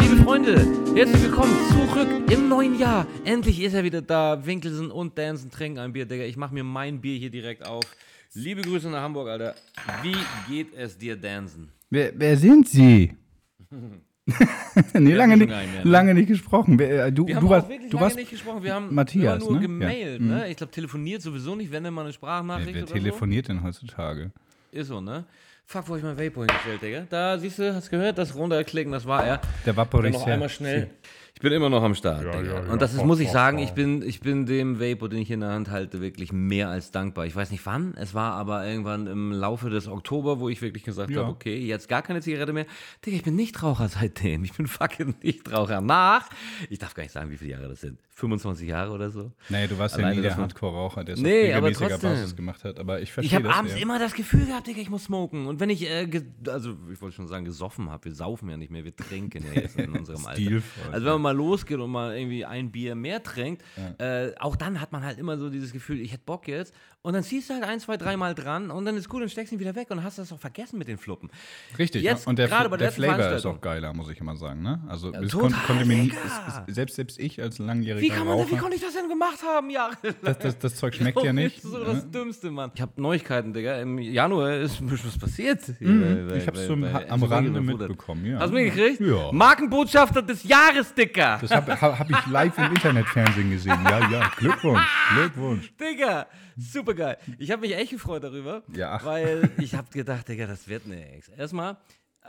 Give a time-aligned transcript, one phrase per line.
[0.00, 0.54] liebe Freunde,
[0.94, 3.06] herzlich willkommen zurück im neuen Jahr.
[3.24, 4.44] Endlich ist er wieder da.
[4.44, 6.24] Winkelsen und Dansen trinken ein Bier, Digga.
[6.24, 7.84] Ich mach mir mein Bier hier direkt auf.
[8.34, 9.54] Liebe Grüße nach Hamburg, Alter.
[10.02, 10.16] Wie
[10.52, 11.68] geht es dir, Dansen?
[11.90, 13.14] Wer, wer sind Sie?
[14.94, 15.80] nee, Wir lange nicht, mehr, ne?
[15.84, 16.78] lange nicht gesprochen.
[16.78, 18.62] Wer, äh, du, Wir du haben warst, auch wirklich du warst nicht gesprochen.
[18.64, 19.60] Wir haben Matthias, nur ne?
[19.60, 20.26] gemailt, Ja.
[20.26, 20.48] ne?
[20.50, 23.62] Ich glaube, telefoniert sowieso nicht, wenn dann mal eine wer, Sprachnachricht wer oder telefoniert denn
[23.62, 24.32] heutzutage?
[24.72, 24.78] so.
[24.78, 25.24] Ist so, ne?
[25.66, 27.06] Fuck, wo hab ich mein Vape hingestellt, Digga.
[27.08, 28.18] Da, siehst du, hast gehört?
[28.18, 29.38] Das runterklicken, das war er.
[29.38, 30.20] Der Dann Vaporisär.
[30.20, 30.90] noch einmal schnell.
[31.36, 32.54] Ich bin immer noch am Start, Ja, Digga.
[32.60, 32.72] ja, ja.
[32.72, 35.40] Und das ist, muss ich sagen, ich bin, ich bin dem Vapor, den ich in
[35.40, 37.26] der Hand halte, wirklich mehr als dankbar.
[37.26, 40.84] Ich weiß nicht wann, es war aber irgendwann im Laufe des Oktober, wo ich wirklich
[40.84, 41.22] gesagt Ja.
[41.22, 42.66] habe, okay, jetzt gar keine Zigarette mehr.
[43.04, 44.44] Digga, ich bin Nichtraucher seitdem.
[44.44, 45.80] Ich bin fucking Nichtraucher.
[45.80, 46.28] Nach,
[46.70, 47.98] ich darf gar nicht sagen, wie viele Jahre das sind.
[48.16, 49.32] 25 Jahre oder so.
[49.48, 51.98] Nee, du warst ja Alleine nie der Hardcore-Raucher, der es Nee, auf regelmäßiger.
[51.98, 52.78] Basis gemacht hat.
[52.78, 53.56] Aber ich Ich verstehe habe das.
[53.56, 53.80] abends ja.
[53.82, 55.46] immer das Gefühl gehabt, Digga, ich muss smoken.
[55.46, 56.08] Und wenn ich, äh,
[56.48, 59.60] also ich wollte schon sagen, gesoffen habe, wir saufen ja nicht mehr, wir trinken ja
[59.62, 60.40] jetzt in unserem Alter.
[60.40, 63.62] Stilvoll, Also wenn man mal losgeht und mal irgendwie ein Bier mehr trinkt,
[63.98, 66.72] äh, auch dann hat man halt immer so dieses Gefühl, ich hätte Bock jetzt.
[67.02, 69.52] Und dann ziehst du halt ein, zwei, dreimal dran und dann ist gut und steckst
[69.52, 71.30] ihn wieder weg und hast das auch vergessen mit den Fluppen.
[71.78, 74.36] Richtig, Jetzt, und der, gerade bei der der Flavor ist auch geiler, muss ich immer
[74.36, 74.62] sagen.
[74.62, 74.82] Ne?
[74.88, 76.12] Also es total, kon konnte mir nie,
[76.68, 79.70] selbst, selbst ich als langjähriger Wie kann man wie konnte ich das denn gemacht haben,
[79.70, 80.14] jahrelang?
[80.22, 81.56] das, das, das Zeug schmeckt ja Das nicht.
[81.56, 81.84] ist so ne?
[81.86, 82.70] das Dümmste, Mann.
[82.74, 83.80] Ich habe Neuigkeiten, Digga.
[83.80, 85.60] Im Januar ist ein bisschen was passiert.
[85.78, 88.38] Hier bei- ich so bei am Rande mitbekommen, ja.
[88.40, 89.00] Hast du mitgekriegt?
[89.00, 89.32] Ja.
[89.32, 91.38] Markenbotschafter des Jahres, Dicker.
[91.40, 93.78] Das habe hab ich live im Internetfernsehen gesehen.
[93.84, 95.72] Ja, ja, Glückwunsch, Glückwunsch.
[95.76, 97.16] Digga, super geil.
[97.38, 101.28] Ich habe mich echt gefreut darüber, Ja, weil ich habe gedacht, Digga, das wird nix.
[101.30, 101.76] Erstmal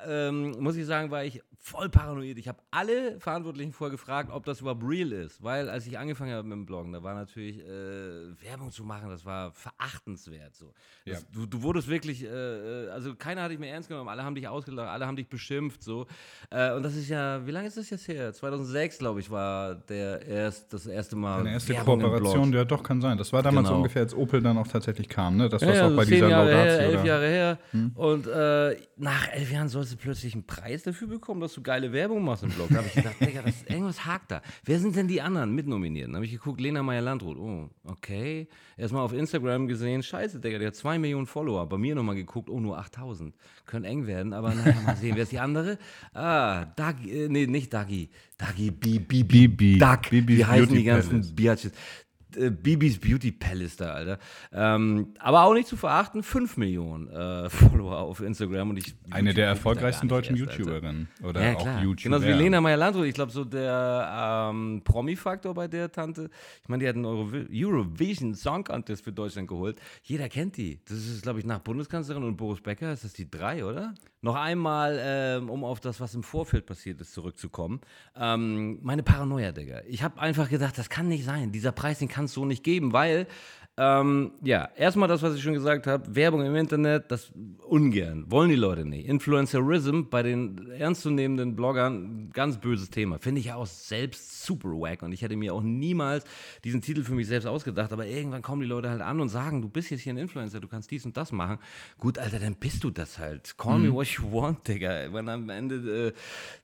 [0.07, 2.37] ähm, muss ich sagen, war ich voll paranoid.
[2.37, 6.31] Ich habe alle Verantwortlichen vorher gefragt, ob das überhaupt real ist, weil als ich angefangen
[6.31, 10.53] habe mit dem Bloggen, da war natürlich äh, Werbung zu machen, das war verachtenswert.
[10.55, 10.73] So.
[11.05, 11.27] Das, Ja.
[11.33, 14.35] du, du wurdest wirklich, äh, äh, also keiner hat dich mehr ernst genommen, alle haben
[14.35, 15.81] dich ausgelacht, alle haben dich beschimpft.
[15.81, 16.05] So.
[16.51, 18.31] Äh, und das ist ja, wie lange ist das jetzt her?
[18.31, 21.39] 2006, glaube ich, war der erst, das erste Mal.
[21.39, 23.17] Eine erste Werbung Kooperation, ja doch, kann sein.
[23.17, 23.77] Das war damals Genau.
[23.77, 25.49] ungefähr, als Opel dann auch tatsächlich kam, ne?
[25.49, 27.07] Das, was Ja, ja, auch so bei zehn dieser Jahre her, Laudatio elf da- Hm.
[27.07, 27.59] Jahre her.
[27.95, 31.91] Und äh, nach elf Jahren sollst du plötzlich einen Preis dafür bekommen, dass du geile
[31.91, 32.67] Werbung machst im Blog.
[32.69, 34.41] Da habe ich gedacht, Digga, das, irgendwas hakt da.
[34.63, 36.13] Wer sind denn die anderen Mitnominierten?
[36.13, 37.37] Da habe ich geguckt, Lena Meyer-Landrut.
[37.37, 38.47] Oh, okay.
[38.77, 41.67] Erstmal auf Instagram gesehen, scheiße, Digga, der hat zwei Millionen Follower.
[41.67, 43.33] Bei mir nochmal geguckt, oh, nur 8000.
[43.65, 45.15] Könnte eng werden, aber naja, mal sehen.
[45.15, 45.77] Wer ist die andere?
[46.13, 48.09] Ah, Dagi, äh, nee, nicht Dagi.
[48.37, 49.79] Dagi, Bi, Bi, Bi, Bibi.
[49.79, 50.09] Duck.
[50.09, 51.35] Bibis Wie heißen die ganzen.
[51.35, 51.71] Biatches?
[52.37, 54.19] Äh, Bibis Beauty Palace da, Alter.
[54.51, 58.71] Ähm, aber auch nicht zu verachten, 5 Millionen äh, Follower auf Instagram.
[58.71, 60.57] Und ich, Eine YouTube der erfolgreichsten deutschen erst.
[60.57, 61.07] YouTuberinnen.
[61.23, 61.81] Oder Ja, auch klar.
[61.83, 62.03] YouTuber.
[62.17, 63.05] Genauso wie Lena Meyer-Landrut.
[63.05, 66.29] Ich glaube, so der ähm, Promi-Faktor bei der Tante.
[66.61, 69.79] Ich meine, die hat einen Euro Eurovision Song Contest für Deutschland geholt.
[70.03, 70.79] Jeder kennt die.
[70.85, 73.93] Das ist, glaube ich, nach Bundeskanzlerin und Boris Becker ist das die drei, oder?
[74.25, 77.79] Noch einmal, ähm, um auf das, was im Vorfeld passiert ist, zurückzukommen.
[78.15, 79.83] Ähm, meine Paranoia, Digga.
[79.87, 81.51] Ich habe einfach gedacht, das kann nicht sein.
[81.51, 83.27] Dieser Preis, den kann es so nicht geben, weil
[83.77, 87.33] ähm, ja, erstmal das, was ich schon gesagt habe, Werbung im Internet, das
[87.67, 89.05] ungern, wollen die Leute nicht.
[89.05, 93.19] Influencerism bei den ernstzunehmenden Bloggern, ganz böses Thema.
[93.19, 96.23] Finde ich ja auch selbst super wack und ich hätte mir auch niemals
[96.63, 99.61] diesen Titel für mich selbst ausgedacht, aber irgendwann kommen die Leute halt an und sagen,
[99.61, 101.57] du bist jetzt hier ein Influencer, du kannst dies und das machen.
[101.97, 103.57] Gut, Alter, dann bist du das halt.
[103.57, 105.11] Call me what you want, Digga.
[105.11, 106.13] Wenn am Ende, äh,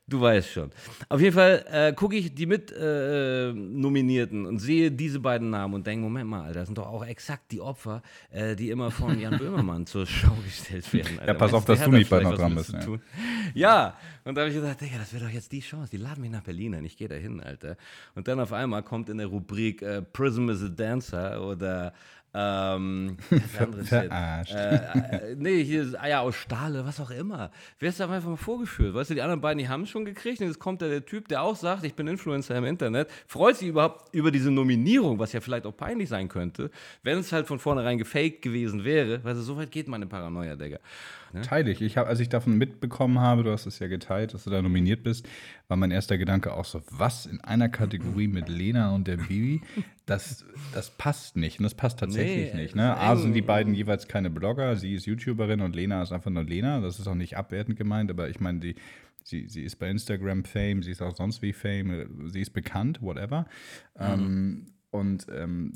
[0.08, 0.70] du weißt schon.
[1.10, 5.74] Auf jeden Fall äh, gucke ich die mit äh, Nominierten und sehe diese beiden Namen
[5.74, 8.90] und denke, Moment mal, Alter, das sind doch auch exakt die Opfer, äh, die immer
[8.90, 11.18] von Jan Böhmermann zur Schau gestellt werden.
[11.18, 11.32] Alter.
[11.32, 12.86] Ja, pass auf, dass du nicht bald noch dran bist, ja.
[13.54, 15.90] Ja, und da habe ich gedacht, Digga, das wäre doch jetzt die Chance.
[15.90, 17.76] Die laden mich nach Berlin ein, ich gehe da hin, Alter.
[18.14, 21.92] Und dann auf einmal kommt in der Rubrik äh, Prism is a Dancer oder
[22.34, 23.88] ähm, jetzt?
[23.88, 24.54] Verarscht.
[24.54, 27.50] Äh, äh, nee, hier ist Eier aus Stahle, was auch immer.
[27.78, 28.94] Wer ist da einfach mal vorgeführt?
[28.94, 30.40] Weißt du, die anderen beiden, die haben es schon gekriegt.
[30.40, 33.56] Und jetzt kommt da der Typ, der auch sagt, ich bin Influencer im Internet, freut
[33.56, 36.70] sich überhaupt über diese Nominierung, was ja vielleicht auch peinlich sein könnte,
[37.02, 39.22] wenn es halt von vornherein gefaked gewesen wäre.
[39.22, 40.78] Weißt du, so weit geht meine Paranoia, Digga.
[41.40, 41.80] Teile ich.
[41.80, 44.60] ich hab, als ich davon mitbekommen habe, du hast es ja geteilt, dass du da
[44.60, 45.26] nominiert bist,
[45.68, 49.62] war mein erster Gedanke auch so, was in einer Kategorie mit Lena und der Bibi,
[50.06, 50.44] das,
[50.74, 51.58] das passt nicht.
[51.58, 52.74] Und das passt tatsächlich Nee, nicht.
[52.74, 52.96] Ne?
[52.96, 53.18] A eng.
[53.18, 56.80] sind die beiden jeweils keine Blogger, sie ist YouTuberin und Lena ist einfach nur Lena.
[56.80, 58.74] Das ist auch nicht abwertend gemeint, aber ich meine, die,
[59.24, 63.00] sie, sie ist bei Instagram Fame, sie ist auch sonst wie Fame, sie ist bekannt,
[63.00, 63.46] whatever.
[63.98, 65.72] Ähm, und ähm,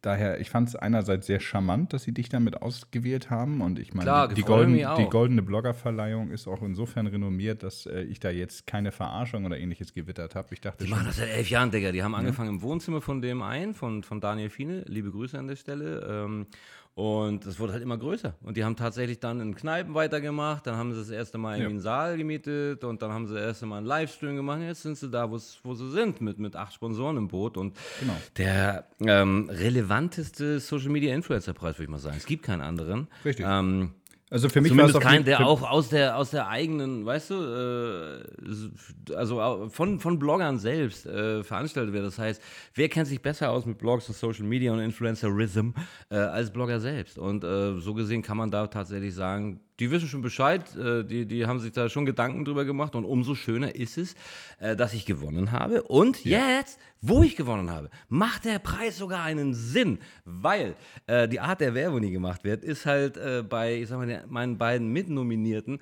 [0.00, 3.60] daher, ich fand es einerseits sehr charmant, dass sie dich damit ausgewählt haben.
[3.60, 7.86] Und ich meine, Klar, die, die, Golden, die goldene Bloggerverleihung ist auch insofern renommiert, dass
[7.86, 10.54] äh, ich da jetzt keine Verarschung oder ähnliches gewittert habe.
[10.54, 11.90] Ich dachte Die schon, machen das seit elf Jahren, Digga.
[11.90, 14.84] Die haben angefangen im Wohnzimmer von dem einen, von, von Daniel Fiene.
[14.86, 16.06] Liebe Grüße an der Stelle.
[16.08, 16.46] Ähm,
[16.96, 18.34] Und es wurde halt immer größer.
[18.42, 20.64] Und die haben tatsächlich dann in Kneipen weitergemacht.
[20.66, 21.68] Dann haben sie das erste Mal irgendwie Ja.
[21.70, 24.60] einen Saal gemietet und dann haben sie das erste Mal einen Livestream gemacht.
[24.60, 27.56] Jetzt sind sie da, wo sie sind, mit, mit acht Sponsoren im Boot.
[27.56, 28.14] Und Genau.
[28.36, 32.16] der ähm, relevanteste Social Media Influencer Preis, würde ich mal sagen.
[32.16, 33.08] Es gibt keinen anderen.
[33.24, 33.44] Richtig.
[33.48, 33.90] Ähm,
[34.34, 37.06] Also für mich war es Zumindest auf kein, der auch aus der, aus der eigenen,
[37.06, 42.04] weißt du, äh, also von, von Bloggern selbst äh, veranstaltet wird.
[42.04, 42.42] Das heißt,
[42.74, 45.70] wer kennt sich besser aus mit Blogs und Social Media und Influencerism
[46.10, 47.16] äh, als Blogger selbst?
[47.16, 51.26] Und äh, so gesehen kann man da tatsächlich sagen, die wissen schon Bescheid, äh, die,
[51.26, 54.14] die haben sich da schon Gedanken drüber gemacht und umso schöner ist es,
[54.60, 55.82] äh, dass ich gewonnen habe.
[55.82, 60.76] Und jetzt, wo ich gewonnen habe, macht der Preis sogar einen Sinn, weil
[61.06, 63.18] äh, die Art der Werbung, die gemacht wird, ist halt
[63.48, 65.80] bei, ich sag mal, meinen beiden Mitnominierten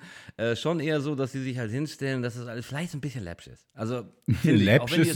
[0.55, 3.47] schon eher so, dass sie sich halt hinstellen, dass das alles vielleicht ein bisschen läppsch
[3.47, 3.67] ist.
[3.73, 4.03] Also,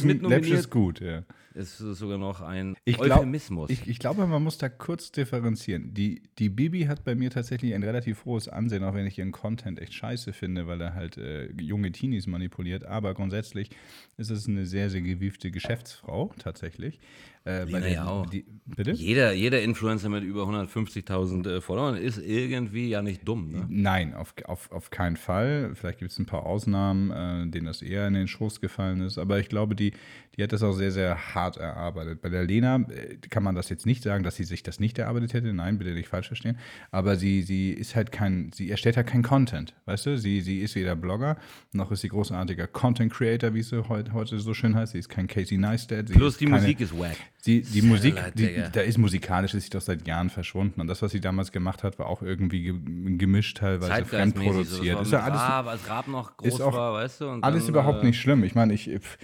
[0.03, 1.23] mitnominiert, ist gut, ja.
[1.57, 3.69] Ist sogar noch ein Ich, glaub, Euphemismus.
[3.69, 5.94] ich, ich glaube, man muss da kurz differenzieren.
[5.94, 9.31] Die, die Bibi hat bei mir tatsächlich ein relativ hohes Ansehen, auch wenn ich ihren
[9.31, 12.86] Content echt scheiße finde, weil er halt äh, junge Teenies manipuliert.
[12.86, 13.69] Aber grundsätzlich
[14.18, 17.00] ist es eine sehr, sehr gewiefte Geschäftsfrau, tatsächlich.
[17.44, 18.25] Äh, bei der- ja auch.
[18.30, 18.92] Die, bitte?
[18.92, 23.51] jeder, jeder Influencer mit über 150.000 äh, Followern ist irgendwie ja nicht dumm.
[23.51, 23.65] Ne?
[23.69, 25.71] Nein, auf, auf, auf keinen Fall.
[25.75, 29.18] Vielleicht gibt es ein paar Ausnahmen, äh, denen das eher in den Schoß gefallen ist.
[29.18, 29.94] Aber ich glaube, die,
[30.36, 32.21] die hat das auch sehr, sehr hart erarbeitet.
[32.21, 34.97] Bei der Lena äh, kann man das jetzt nicht sagen, dass sie sich das nicht
[34.99, 35.53] erarbeitet hätte.
[35.53, 36.57] Nein, bitte nicht falsch verstehen.
[36.91, 39.73] Aber sie, sie ist halt kein, sie erstellt halt kein Content.
[39.85, 41.38] Weißt du, sie, sie ist weder Blogger,
[41.71, 44.91] noch ist sie großartiger Content Creator, wie sie heute, heute so schön heißt.
[44.91, 46.07] Sie ist kein Casey Neistat.
[46.07, 47.15] Plus die keine, Musik ist wack.
[47.39, 50.81] Sie, die Musik, leid, die, da ist musikalisch, ist sie doch seit Jahren verschwunden.
[50.81, 54.03] Und das, was sie damals gemacht hat, war auch irgendwie ge- gemischt, teilweise.
[54.03, 54.99] So, fremdproduziert.
[54.99, 57.29] das Ist ja alles, Raab, als Raab noch groß war, weißt du.
[57.41, 58.44] Alles dann, überhaupt äh, nicht schlimm.
[58.44, 59.17] Ich meine, ich, pff,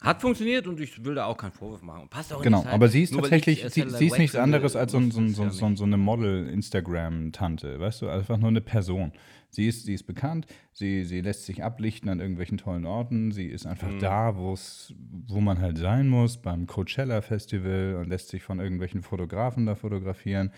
[0.00, 2.08] Hat funktioniert und ich will da auch keinen Vorwurf machen.
[2.10, 4.92] Passt auch in genau, aber sie ist tatsächlich, ich sie, sie ist nichts anderes als
[4.92, 9.12] so, so, so, so, so eine Model-Instagram-Tante, weißt du, einfach nur eine Person.
[9.50, 13.46] Sie ist, sie ist bekannt, sie, sie lässt sich ablichten an irgendwelchen tollen Orten, sie
[13.46, 14.00] ist einfach Mhm.
[14.00, 14.92] da, wo's,
[15.28, 20.50] wo man halt sein muss, beim Coachella-Festival und lässt sich von irgendwelchen Fotografen da fotografieren.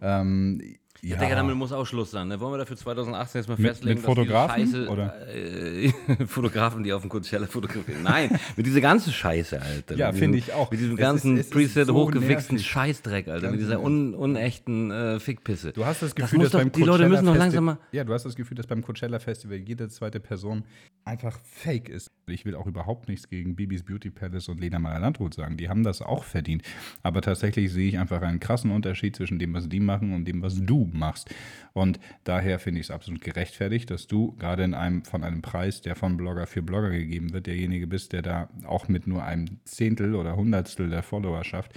[0.00, 0.60] Ähm,
[1.00, 2.26] Ja, ja, Digga, damit muss auch Schluss sein.
[2.28, 2.40] Ne?
[2.40, 5.14] Wollen wir dafür 2018 jetzt mal Mit- festlegen, mit Fotografen, Scheiße, oder?
[5.32, 5.92] Äh,
[6.26, 8.02] Fotografen, die auf dem Coachella fotografieren.
[8.02, 9.94] Nein, mit dieser ganzen Scheiße, Alter.
[9.96, 10.70] Ja, finde ich auch.
[10.70, 12.70] Mit diesem Es ganzen ist- es ist Preset so hochgewichsten nervig.
[12.70, 13.42] Scheißdreck, Alter.
[13.42, 15.72] Ganz mit dieser un unechten äh, Fickpisse.
[15.72, 17.78] Du hast das Das Gefühl, muss dass doch- beim die Leute müssen Coachella-Festi- langsam mal-
[17.92, 20.64] Ja, du hast das Gefühl, dass beim Coachella Festival jede zweite Person
[21.04, 22.08] einfach fake ist.
[22.26, 25.56] Ich will auch überhaupt nichts gegen Bibis Beauty Palace und Lena Meyer Landrut sagen.
[25.56, 26.62] Die haben das auch verdient.
[27.02, 30.42] Aber tatsächlich sehe ich einfach einen krassen Unterschied zwischen dem, was die machen und dem,
[30.42, 31.34] was du machst.
[31.72, 35.80] Und daher finde ich es absolut gerechtfertigt, dass du gerade in einem von einem Preis,
[35.80, 39.58] der von Blogger für Blogger gegeben wird, derjenige bist, der da auch mit nur einem
[39.64, 41.72] Zehntel oder Hundertstel der Followerschaft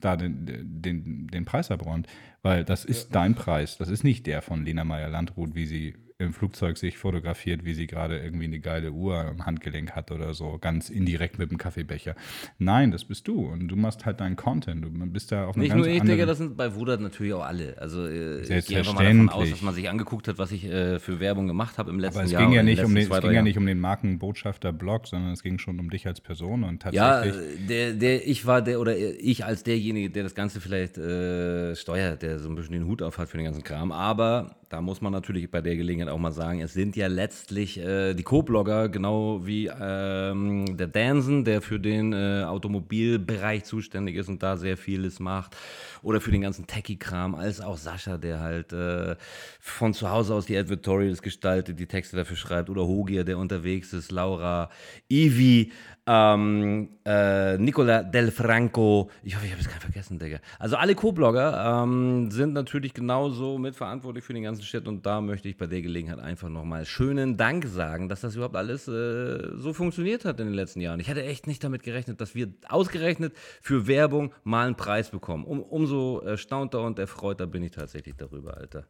[0.00, 2.08] da den, den, den Preis abräumt.
[2.42, 3.78] Weil das ist dein Preis.
[3.78, 5.94] Das ist nicht der von Lena Meyer Landrut, wie sie
[6.24, 10.34] im Flugzeug sich fotografiert, wie sie gerade irgendwie eine geile Uhr am Handgelenk hat oder
[10.34, 12.14] so, ganz indirekt mit dem Kaffeebecher.
[12.58, 13.46] Nein, das bist du.
[13.46, 14.84] Und du machst halt deinen Content.
[14.84, 16.02] Du bist da auf einem Nicht nur ich.
[16.02, 17.76] Digga, das sind bei Wudert natürlich auch alle.
[17.78, 20.64] Also äh, ich gehe einfach mal davon aus, dass man sich angeguckt hat, was ich
[20.64, 22.42] äh, für Werbung gemacht habe im letzten aber es Jahr.
[22.42, 25.58] ging, ja nicht um den, es ging ja nicht um den Markenbotschafter-Blog, sondern es ging
[25.58, 27.60] schon um dich als Person und Ja, tatsächlich.
[27.62, 31.74] äh, der, der, ich war der, oder ich als derjenige, der das Ganze vielleicht äh,
[31.76, 33.92] steuert, der so ein bisschen den Hut auf hat für den ganzen Kram.
[33.92, 37.78] Aber da muss man natürlich bei der Gelegenheit auch mal sagen, es sind ja letztlich
[37.78, 44.28] äh, die Co-Blogger, genau wie ähm, der Dansen, der für den äh, Automobilbereich zuständig ist
[44.28, 45.56] und da sehr vieles macht.
[46.02, 49.14] Oder für den ganzen Techie-Kram, als auch Sascha, der halt äh,
[49.60, 52.68] von zu Hause aus die Advertorials gestaltet, die Texte dafür schreibt.
[52.68, 54.70] Oder Hogia, der unterwegs ist, Laura,
[55.08, 55.70] Ivi,
[56.06, 60.38] ähm, äh, Nicola Del Franco, ich hoffe, ich habe es keinen vergessen, Digga.
[60.58, 65.48] Also alle Co-Blogger ähm, sind natürlich genauso mitverantwortlich für den ganzen Shit und da möchte
[65.48, 69.72] ich bei der Gelegenheit einfach nochmal schönen Dank sagen, dass das überhaupt alles äh, so
[69.72, 71.00] funktioniert hat in den letzten Jahren.
[71.00, 73.32] Ich hatte echt nicht damit gerechnet, dass wir ausgerechnet
[73.62, 75.44] für Werbung mal einen Preis bekommen.
[75.44, 78.84] Um, umso erstaunter und erfreuter bin ich tatsächlich darüber, Alter.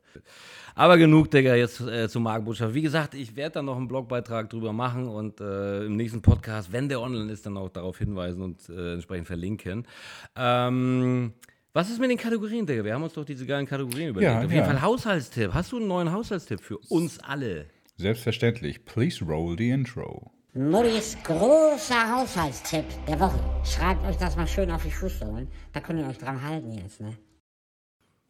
[0.75, 2.75] Aber genug, Digga, jetzt äh, zur Markenbotschaft.
[2.75, 6.73] Wie gesagt, ich werde da noch einen Blogbeitrag drüber machen und äh, im nächsten Podcast,
[6.73, 9.87] wenn der online ist, dann auch darauf hinweisen und äh, entsprechend verlinken.
[10.37, 11.32] Ähm,
[11.73, 12.84] was ist mit den Kategorien, Digga?
[12.84, 14.32] Wir haben uns doch diese geilen Kategorien überlegt.
[14.32, 14.56] Ja, Auf ja.
[14.56, 15.52] jeden Fall Haushaltstipp.
[15.52, 17.66] Hast du einen neuen Haushaltstipp für uns alle?
[17.96, 18.84] Selbstverständlich.
[18.84, 20.30] Please roll the intro.
[20.54, 23.40] Muttis großer Haushaltstipp der Woche.
[23.64, 25.49] Schreibt euch das mal schön auf die Fußsohlen.
[25.73, 27.16] Da könnt ihr euch dran halten jetzt, ne?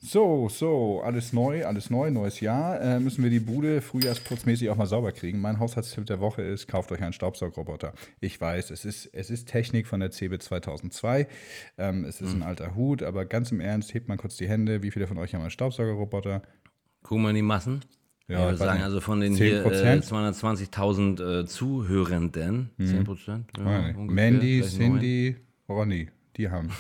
[0.07, 2.79] So, so, alles neu, alles neu, neues Jahr.
[2.79, 5.41] Äh, müssen wir die Bude frühjahrsputzmäßig auch mal sauber kriegen.
[5.41, 7.95] Mein Haushaltstipp der Woche ist, kauft euch einen Staubsaugerroboter.
[8.21, 11.27] Ich weiß, es ist, es ist Technik von der CB 2002.
[11.79, 14.83] Ähm, es ist ein alter Hut, aber ganz im Ernst, hebt mal kurz die Hände.
[14.83, 16.43] Wie viele von euch haben einen Staubsaugerroboter?
[17.03, 17.81] Gucken wir in die Massen.
[18.29, 19.71] Ja, Ja, ich würde sagen, also von den hier 10%?
[19.71, 23.47] äh, 220.000 äh, Zuhörenden, 10 Prozent.
[23.57, 24.63] Ja, Mandy.
[24.63, 26.71] Cindy, Ronny, die haben.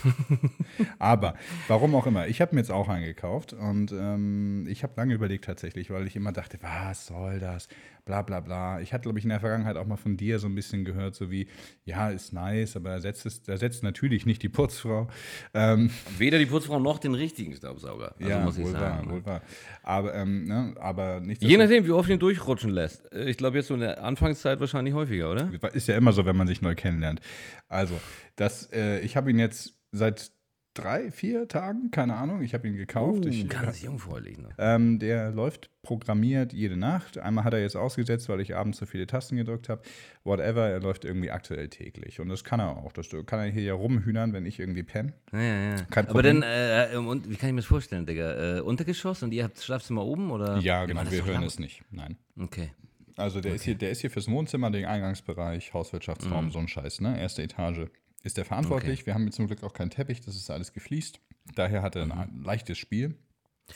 [0.98, 1.34] Aber
[1.68, 5.44] warum auch immer, ich habe mir jetzt auch eingekauft und ähm, ich habe lange überlegt
[5.44, 7.68] tatsächlich, weil ich immer dachte, was soll das?
[8.04, 8.80] Bla bla bla.
[8.80, 11.14] Ich hatte, glaube ich, in der Vergangenheit auch mal von dir so ein bisschen gehört,
[11.14, 11.46] so wie,
[11.86, 15.08] ja, ist nice, aber ersetzt, es, ersetzt natürlich nicht die Putzfrau.
[15.54, 18.14] Ähm, Weder die Putzfrau noch den richtigen Staubsauger.
[18.18, 18.84] Also ja, muss ich wohl sagen.
[18.84, 19.10] wahr, ne?
[19.12, 19.40] wohl wahr.
[19.82, 23.10] Aber, ähm, ne, aber nicht Je nachdem, wie oft ihn durchrutschen lässt.
[23.10, 25.50] Äh, Ich glaube, jetzt so in der Anfangszeit wahrscheinlich häufiger, oder?
[25.72, 27.22] Ist ja immer so, wenn man sich neu kennenlernt.
[27.68, 27.98] Also,
[28.36, 30.32] das, äh, ich habe ihn jetzt seit
[30.74, 33.24] drei, vier Tagen, keine Ahnung, ich habe ihn gekauft.
[33.24, 34.50] Uh, ich, ganz jungfräulich noch.
[34.58, 37.16] ähm, der läuft programmiert jede Nacht.
[37.16, 39.82] Einmal hat er jetzt ausgesetzt, weil ich abends zu viele Tasten gedrückt habe.
[40.24, 42.18] Whatever, er läuft irgendwie aktuell täglich.
[42.18, 42.92] Und das kann er auch.
[42.92, 45.12] Das kann er hier ja rumhühnern, wenn ich irgendwie penne.
[45.32, 46.08] Ja, ja, ja.
[46.08, 48.56] Aber dann, äh, und wie kann ich mir das vorstellen, Digga?
[48.56, 50.58] Äh, Untergeschoss und ihr habt das Schlafzimmer oben, oder?
[50.58, 51.50] Ja, genau, wir so hören laut?
[51.50, 51.84] es nicht.
[51.92, 52.16] Nein.
[52.36, 52.72] Okay.
[53.16, 55.78] Also der, ist hier, der ist hier fürs Wohnzimmer, den Eingangsbereich, Mhm.
[55.78, 57.20] Hauswirtschaftsraum, so ein Scheiß, ne?
[57.20, 57.86] Erste Etage
[58.24, 59.06] ist der verantwortlich.
[59.06, 61.20] Wir haben jetzt zum Glück auch keinen Teppich, das ist alles gefliest.
[61.54, 62.42] Daher hat er ein Mhm.
[62.42, 63.16] leichtes Spiel.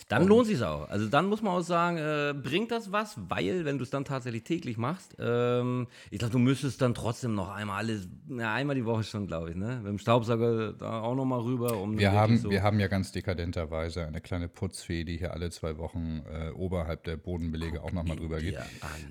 [0.08, 0.88] Dann lohnt sich auch.
[0.88, 4.04] Also dann muss man auch sagen, äh, bringt das was, weil wenn du es dann
[4.04, 8.76] tatsächlich täglich machst, ähm, ich glaube, du müsstest dann trotzdem noch einmal alles, ja, einmal
[8.76, 9.76] die Woche schon, glaube ich, ne?
[9.82, 12.88] Mit dem Staubsauger da auch noch mal rüber, um Wir haben, so wir haben ja
[12.88, 17.92] ganz dekadenterweise eine kleine Putzfee, die hier alle zwei Wochen äh, oberhalb der Bodenbelege auch
[17.92, 18.58] nochmal drüber geht.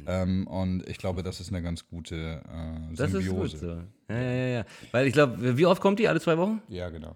[0.05, 3.57] Ähm, und ich glaube, das ist eine ganz gute äh, Das ist gut Symbiose.
[3.57, 4.13] so.
[4.13, 4.65] Ja, ja, ja.
[4.91, 6.07] Weil ich glaube, wie oft kommt die?
[6.07, 6.61] Alle zwei Wochen?
[6.67, 7.15] Ja, genau.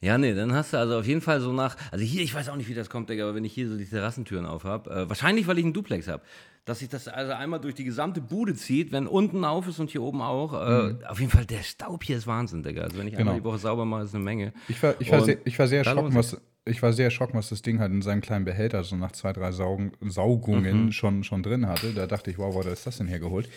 [0.00, 2.48] Ja, nee, dann hast du also auf jeden Fall so nach, also hier, ich weiß
[2.50, 4.90] auch nicht, wie das kommt, Digga, aber wenn ich hier so die Terrassentüren auf habe,
[4.90, 6.22] äh, wahrscheinlich, weil ich einen Duplex habe,
[6.64, 9.90] dass sich das also einmal durch die gesamte Bude zieht, wenn unten auf ist und
[9.90, 10.52] hier oben auch.
[10.52, 12.82] Äh, Auf jeden Fall, der Staub hier ist Wahnsinn, Digga.
[12.82, 13.38] Also wenn ich einmal Mhm.
[13.38, 13.48] Genau.
[13.50, 14.52] die Woche sauber mache, ist eine Menge.
[14.68, 16.36] Ich war, ich war, sehr, ich war sehr erschrocken, was,
[16.68, 19.32] ich war sehr erschrocken, was das Ding halt in seinem kleinen Behälter so nach zwei,
[19.32, 20.92] drei Saugen, Saugungen Mhm.
[20.92, 21.92] schon, schon drin hatte.
[21.92, 23.48] Da dachte ich, wow, wo ist das denn hergeholt?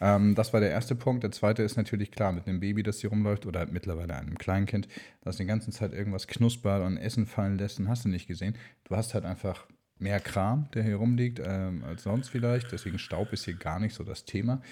[0.00, 1.22] Ähm, das war der erste Punkt.
[1.22, 4.38] Der zweite ist natürlich klar, mit einem Baby, das hier rumläuft, oder halt mittlerweile einem
[4.38, 4.88] Kleinkind,
[5.22, 8.56] das die ganze Zeit irgendwas knuspert und Essen fallen lässt und hast du nicht gesehen.
[8.84, 9.66] Du hast halt einfach
[10.00, 12.72] mehr Kram, der hier rumliegt, ähm, als sonst vielleicht.
[12.72, 14.62] Deswegen Staub ist hier gar nicht so das Thema.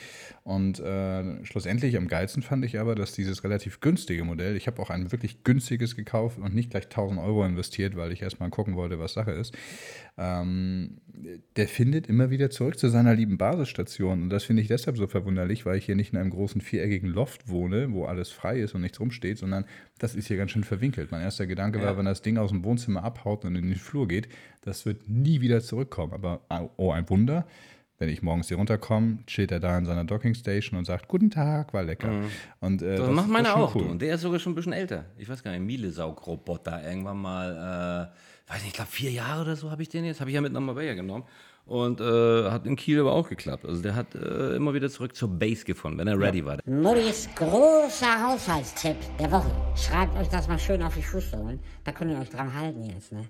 [0.44, 4.80] Und äh, schlussendlich am geilsten fand ich aber, dass dieses relativ günstige Modell, ich habe
[4.80, 8.76] auch ein wirklich günstiges gekauft und nicht gleich 1000 Euro investiert, weil ich erstmal gucken
[8.76, 9.54] wollte, was Sache ist.
[10.16, 10.98] Ähm,
[11.56, 14.22] der findet immer wieder zurück zu seiner lieben Basisstation.
[14.22, 17.10] Und das finde ich deshalb so verwunderlich, weil ich hier nicht in einem großen viereckigen
[17.10, 19.64] Loft wohne, wo alles frei ist und nichts rumsteht, sondern
[19.98, 21.10] das ist hier ganz schön verwinkelt.
[21.10, 24.08] Mein erster Gedanke war, wenn das Ding aus dem Wohnzimmer abhaut und in den Flur
[24.08, 24.28] geht,
[24.68, 26.12] das wird nie wieder zurückkommen.
[26.12, 26.40] Aber
[26.76, 27.46] oh, ein Wunder.
[28.00, 31.74] Wenn ich morgens hier runterkomme, chillt er da in seiner Dockingstation und sagt, guten Tag,
[31.74, 32.12] war lecker.
[32.60, 33.74] Und, äh, Das, macht ist- meine ist schon auch.
[33.74, 33.82] cool.
[33.82, 33.88] Du.
[33.90, 35.06] Und der ist sogar schon ein bisschen älter.
[35.16, 36.80] Ich weiß gar nicht, Mielesaugroboter.
[36.88, 40.20] Irgendwann mal, äh, weiß nicht, ich glaube vier Jahre oder so habe ich den jetzt.
[40.20, 41.24] Habe ich ja mit nach Marbella genommen.
[41.66, 43.66] Und äh, hat in Kiel aber auch geklappt.
[43.66, 46.58] Also der hat äh, immer wieder zurück zur Base gefunden, wenn er ready war.
[46.66, 49.50] Muttis großer Haushaltstipp der Woche.
[49.76, 51.58] Schreibt euch das mal schön auf die Fußsohlen.
[51.84, 53.24] Da könnt ihr euch dran halten jetzt, ne?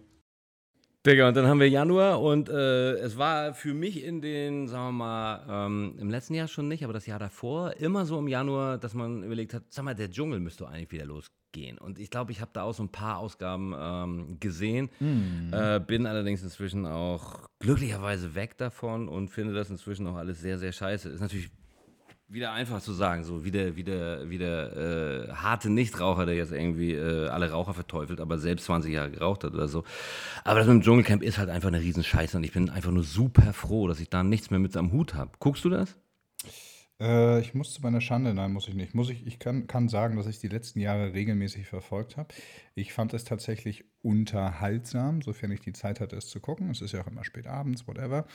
[1.07, 4.89] Digga, und dann haben wir Januar und äh, es war für mich in den, sagen
[4.89, 8.27] wir mal, ähm, im letzten Jahr schon nicht, aber das Jahr davor, immer so im
[8.27, 11.79] Januar, dass man überlegt hat, sag mal, der Dschungel müsste eigentlich wieder losgehen.
[11.79, 14.91] Und ich glaube, ich habe da auch so ein paar Ausgaben ähm, gesehen,
[15.53, 20.59] äh, bin allerdings inzwischen auch glücklicherweise weg davon und finde das inzwischen auch alles sehr,
[20.59, 21.09] sehr scheiße.
[21.11, 21.51] Ist natürlich
[22.29, 26.35] wieder einfach zu sagen, so wie der, wie der, wie der äh, harte Nichtraucher, der
[26.35, 29.85] jetzt irgendwie äh, alle Raucher verteufelt, aber selbst 20 Jahre geraucht hat oder so.
[30.45, 33.05] Aber das mit dem Dschungelcamp ist halt einfach eine Riesenscheiße und ich bin einfach nur
[33.05, 35.31] super froh, dass ich da nichts mehr mit am Hut habe.
[35.39, 35.97] Guckst du das?
[37.01, 38.95] Äh, ich muss zu meiner Schande, nein, muss ich nicht.
[38.95, 42.35] Muss ich, ich kann, kann sagen, dass ich die letzten Jahre regelmäßig verfolgt habe.
[42.75, 46.71] Ich fand es tatsächlich unterhaltsam, sofern ich die Zeit hatte, es zu gucken.
[46.71, 48.27] Es ist ja auch immer spät abends, whatever.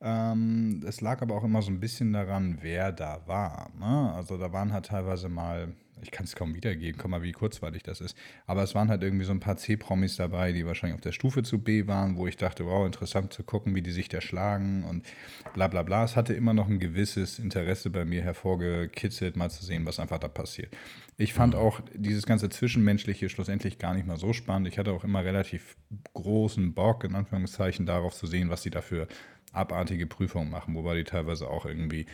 [0.00, 3.70] Ähm, es lag aber auch immer so ein bisschen daran, wer da war.
[3.78, 4.12] Ne?
[4.14, 7.82] Also da waren halt teilweise mal, ich kann es kaum wiedergeben, guck mal, wie kurzweilig
[7.82, 8.16] das ist.
[8.46, 11.42] Aber es waren halt irgendwie so ein paar C-Promis dabei, die wahrscheinlich auf der Stufe
[11.42, 14.84] zu B waren, wo ich dachte, wow, interessant zu gucken, wie die sich da schlagen
[14.84, 15.06] und
[15.54, 16.04] bla bla bla.
[16.04, 20.18] Es hatte immer noch ein gewisses Interesse bei mir hervorgekitzelt, mal zu sehen, was einfach
[20.18, 20.76] da passiert.
[21.16, 24.68] Ich fand auch dieses ganze Zwischenmenschliche schlussendlich gar nicht mal so spannend.
[24.68, 25.76] Ich hatte auch immer relativ
[26.14, 29.06] großen Bock, in Anführungszeichen, darauf zu sehen, was die da für
[29.52, 32.06] abartige Prüfungen machen, wobei die teilweise auch irgendwie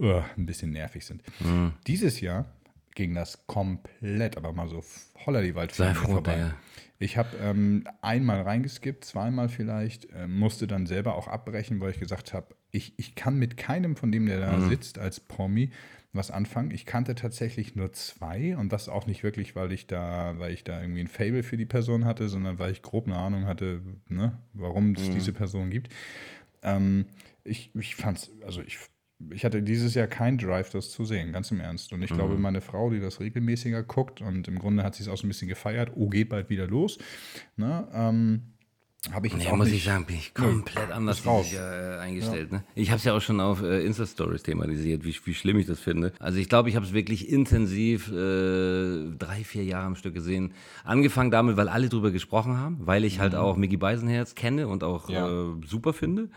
[0.00, 1.22] uh, ein bisschen nervig sind.
[1.86, 2.46] Dieses Jahr
[2.94, 4.82] ging das komplett, aber mal so
[5.26, 6.36] holler die Sei froh, vorbei.
[6.36, 6.54] Digga.
[6.98, 11.98] Ich habe ähm, einmal reingeskippt, zweimal vielleicht, äh, musste dann selber auch abbrechen, weil ich
[11.98, 14.68] gesagt habe, ich, ich kann mit keinem von dem, der da Mhm.
[14.68, 15.70] sitzt als Promi,
[16.12, 16.70] was anfangen.
[16.70, 20.62] Ich kannte tatsächlich nur zwei und das auch nicht wirklich, weil ich da, weil ich
[20.62, 23.80] da irgendwie ein Fable für die Person hatte, sondern weil ich grob eine Ahnung hatte,
[24.08, 24.96] ne, warum Mhm.
[24.96, 25.88] es diese Person gibt.
[26.62, 27.06] Ähm,
[27.44, 28.78] ich ich fand's, also ich,
[29.30, 31.92] ich hatte dieses Jahr keinen Drive, das zu sehen, ganz im Ernst.
[31.92, 32.40] Und ich glaube, Mhm.
[32.42, 35.28] meine Frau, die das regelmäßiger guckt und im Grunde hat sie es auch so ein
[35.28, 36.98] bisschen gefeiert, oh, geht bald wieder los.
[37.56, 38.42] Ne, ähm,
[39.10, 41.46] habe ich jetzt Nee, auch muss nicht, ich sagen, bin ich komplett anders raus.
[41.46, 42.52] dieses Jahr äh, eingestellt.
[42.52, 42.62] Ne?
[42.76, 45.80] Ich habe es ja auch schon auf äh, Insta-Stories thematisiert, wie, wie schlimm ich das
[45.80, 46.12] finde.
[46.20, 50.52] Also ich glaube, ich habe es wirklich intensiv äh, drei, vier Jahre am Stück gesehen.
[50.84, 54.84] Angefangen damit, weil alle drüber gesprochen haben, weil ich halt auch Mickey Beisenherz kenne und
[54.84, 55.14] auch Mhm.
[55.14, 55.28] Ja.
[55.28, 56.28] äh, super finde.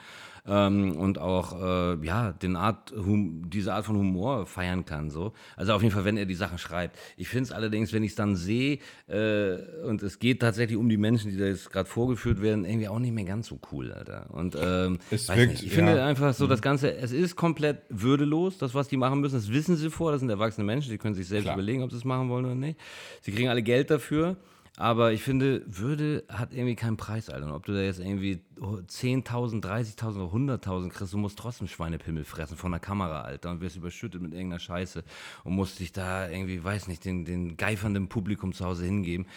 [0.48, 5.34] Ähm, und auch äh, ja den Art hum, diese Art von Humor feiern kann so.
[5.56, 6.98] Also auf jeden Fall wenn er die Sachen schreibt.
[7.18, 10.88] Ich finde es allerdings wenn ich es dann sehe äh, und es geht tatsächlich um
[10.88, 13.92] die Menschen die da jetzt gerade vorgeführt werden irgendwie auch nicht mehr ganz so cool
[13.92, 14.28] Alter.
[14.32, 16.06] Und ähm, Es wirkt, nicht, ich finde ja.
[16.06, 19.36] einfach so das Ganze es ist komplett würdelos das was die machen müssen.
[19.36, 21.56] Das wissen sie vor das sind erwachsene Menschen die können sich selbst Klar.
[21.56, 22.80] überlegen ob sie es machen wollen oder nicht.
[23.22, 24.38] Sie kriegen alle Geld dafür
[24.78, 27.46] aber ich finde, Würde hat irgendwie keinen Preis, Alter.
[27.46, 32.26] Und ob du da jetzt irgendwie 10.000, 30.000 oder 100.000 kriegst, du musst trotzdem Schweinepimmel
[32.26, 33.52] fressen von der Kamera, Alter.
[33.52, 35.04] Und wirst überschüttet mit irgendeiner Scheiße.
[35.46, 39.28] Und musst dich da irgendwie, weiß nicht, den, den geifernden Publikum zu Hause hingeben.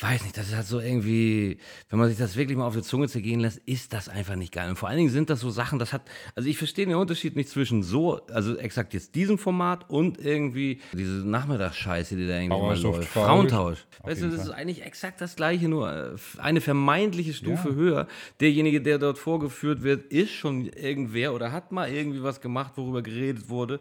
[0.00, 1.58] Weiß nicht, das ist halt so irgendwie,
[1.88, 4.52] wenn man sich das wirklich mal auf die Zunge zergehen lässt, ist das einfach nicht
[4.52, 4.68] geil.
[4.68, 6.02] Und vor allen Dingen sind das so Sachen, das hat,
[6.34, 10.80] also ich verstehe den Unterschied nicht zwischen so, also exakt jetzt diesem Format und irgendwie
[10.94, 13.08] diese Nachmittagsscheiße, die da irgendwie Bauersucht, läuft.
[13.08, 13.24] Frau.
[13.24, 13.86] Frauentausch.
[14.02, 14.54] Weißt du, das ist Fall.
[14.54, 17.74] eigentlich exakt das Gleiche, nur äh, eine vermeintliche Stufe Ja.
[17.76, 18.08] höher.
[18.40, 23.00] Derjenige, der dort vorgeführt wird, ist schon irgendwer oder hat mal irgendwie was gemacht, worüber
[23.02, 23.78] geredet wurde.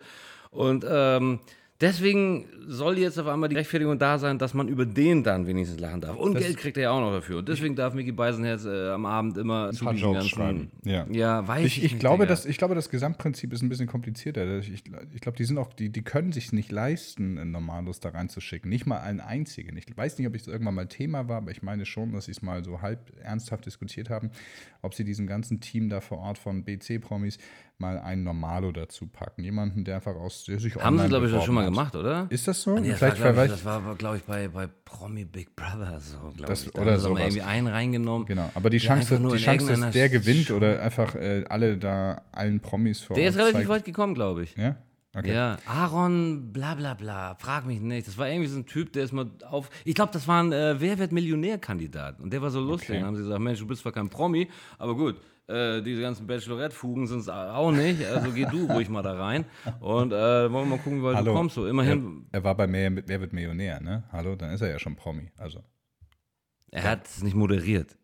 [0.51, 1.39] Und ähm,
[1.81, 5.79] deswegen soll jetzt auf einmal die Rechtfertigung da sein, dass man über den dann wenigstens
[5.79, 6.15] lachen darf.
[6.17, 7.39] Und Geld kriegt er ja auch noch dafür.
[7.39, 10.35] Und deswegen darf Mickey Beisenherz äh, am Abend immer zu paar diesen Jokes ganzen...
[10.35, 10.71] schreiben.
[10.83, 11.05] Ja.
[11.09, 13.87] ja weiß ich, Ich, ich, nicht, glaube, das, ich glaube, das Gesamtprinzip ist ein bisschen
[13.87, 14.59] komplizierter.
[14.59, 18.09] Ich, ich glaube, die sind auch, die, die können sich nicht leisten, einen Normalos da
[18.09, 18.69] reinzuschicken.
[18.69, 19.75] Nicht mal einen einzigen.
[19.77, 22.31] Ich weiß nicht, ob es irgendwann mal Thema war, aber ich meine schon, dass sie
[22.31, 24.31] es mal so halb ernsthaft diskutiert haben,
[24.81, 27.37] ob sie diesem ganzen Team da vor Ort von BC-Promis
[27.83, 29.43] mal einen Normalo dazu packen.
[29.43, 32.27] Jemanden, der einfach aus der sich Haben sie, glaube ich, das schon mal gemacht, oder?
[32.29, 32.79] Ist das so?
[32.79, 35.99] Nee, das Vielleicht war, glaube ich, das war, glaube ich, bei, bei Promi Big Brother
[35.99, 36.71] so, glaube ich.
[36.71, 37.21] Da oder haben sie mal sowas.
[37.21, 38.25] irgendwie einen reingenommen.
[38.25, 42.59] Genau, aber die Chance, die Chance dass der gewinnt oder einfach äh, alle da allen
[42.61, 44.55] Promis vor Der ist relativ zeigt- weit gekommen, glaube ich.
[44.55, 44.77] Ja?
[45.15, 45.31] Okay.
[45.31, 48.07] Ja, Aaron, bla bla bla, frag mich nicht.
[48.07, 49.69] Das war irgendwie so ein Typ, der ist mal auf.
[49.85, 52.19] Ich glaube, das war ein äh, Wer wird Millionär-Kandidat.
[52.19, 52.89] Und der war so lustig.
[52.89, 52.97] Okay.
[52.99, 54.47] Dann haben sie gesagt: Mensch, du bist zwar kein Promi,
[54.79, 58.05] aber gut, äh, diese ganzen Bachelorette-Fugen sind es auch nicht.
[58.05, 59.45] Also geh du ruhig mal da rein.
[59.79, 61.33] Und äh, wollen wir mal gucken, weil du Hallo.
[61.33, 61.55] kommst.
[61.55, 64.03] So, immerhin, Er, er war bei Wer, Wer wird Millionär, ne?
[64.11, 65.31] Hallo, dann ist er ja schon Promi.
[65.37, 65.63] Also.
[66.71, 67.97] er hat es nicht moderiert.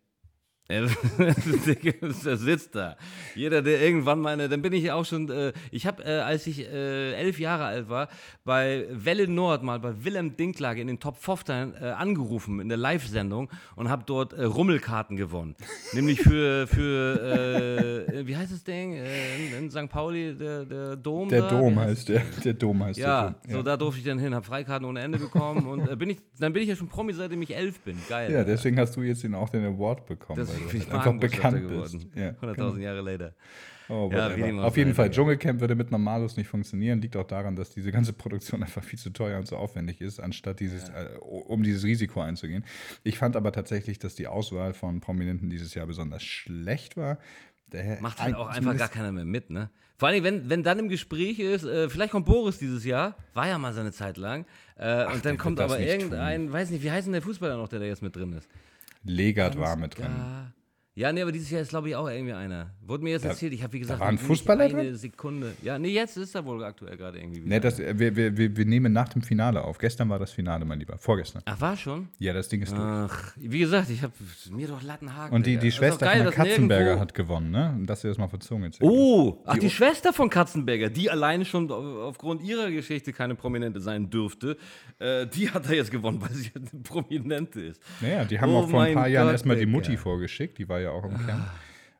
[0.69, 2.95] Er, er sitzt da.
[3.33, 6.59] Jeder, der irgendwann meine, dann bin ich auch schon, äh, ich habe, äh, als ich
[6.59, 8.07] äh, elf Jahre alt war,
[8.45, 12.77] bei Welle Nord mal bei Willem Dinklage in den Top 15 äh, angerufen in der
[12.77, 15.55] Live-Sendung und habe dort äh, Rummelkarten gewonnen.
[15.93, 18.93] Nämlich für, für äh, wie heißt das Ding?
[19.57, 19.89] In, St.
[19.89, 21.29] Pauli, der, der Dom.
[21.29, 21.49] Der da?
[21.49, 22.21] Dom heißt der.
[22.43, 23.55] Der Dom heißt Ja, der.
[23.55, 26.53] so da durfte ich dann hin, habe Freikarten ohne Ende bekommen und bin ich, dann
[26.53, 27.97] bin ich ja schon Promi, seitdem ich elf bin.
[28.07, 28.31] Geil.
[28.31, 32.11] Ja, deswegen hast du jetzt den, auch den Award bekommen, Deswegen halt einfach bekannt geworden.
[32.15, 33.33] Ja, 100.000 Jahre later.
[33.89, 35.09] Oh, Ja, wie Auf jeden Fall.
[35.09, 37.01] Dschungelcamp würde mit Normalos nicht funktionieren.
[37.01, 40.19] Liegt auch daran, dass diese ganze Produktion einfach viel zu teuer und zu aufwendig ist,
[40.19, 42.63] anstatt dieses, äh, um dieses Risiko einzugehen.
[43.03, 47.17] Ich fand aber tatsächlich, dass die Auswahl von Prominenten dieses Jahr besonders schlecht war.
[47.71, 49.69] Der Macht halt auch einfach gar keiner mehr mit, ne?
[49.97, 53.47] Vor allem, wenn, wenn dann im Gespräch ist, äh, vielleicht kommt Boris dieses Jahr, war
[53.49, 54.45] ja mal seine Zeit lang,
[54.77, 57.67] äh, und der dann kommt aber irgendein, weiß nicht, wie heißt denn der Fußballer noch,
[57.67, 58.47] der da jetzt mit drin ist?
[59.03, 60.53] Legat war mit drin.
[60.95, 61.13] Ja.
[61.13, 62.71] Nee, aber dieses Jahr ist, glaube ich, auch irgendwie einer.
[62.81, 64.95] Wurde mir jetzt erzählt, ich habe, wie gesagt, war ein nicht Fußballer eine drin?
[64.95, 65.53] Sekunde.
[65.61, 67.55] Ja, nee, jetzt ist er wohl aktuell gerade irgendwie wieder.
[67.55, 69.77] Nee, das, äh, wir, wir, wir, nehmen nach dem Finale auf.
[69.77, 70.97] Gestern war das Finale, mein Lieber.
[70.97, 71.41] Vorgestern.
[71.45, 72.09] Ach, war schon?
[72.17, 72.81] Ja, das Ding ist durch.
[72.81, 74.11] Ach, wie gesagt, ich habe
[74.51, 75.33] mir doch Lattenhaken.
[75.35, 77.75] Und die, die Das ist Schwester geil, von Katzenberger nirgendwo- hat gewonnen, ne?
[77.77, 81.09] Und dass wir das mal vor Zunge jetzt Oh, ach, die, Schwester von Katzenberger, die
[81.09, 84.57] alleine schon au- aufgrund ihrer Geschichte keine Prominente sein dürfte,
[84.97, 87.81] äh, die hat er jetzt gewonnen, weil sie eine Prominente ist.
[88.01, 89.65] Naja, die haben Oh auch vor ein paar Jahren Gott, erstmal die.
[89.67, 91.45] Mutti vorgeschickt, die war ja auch im Camp.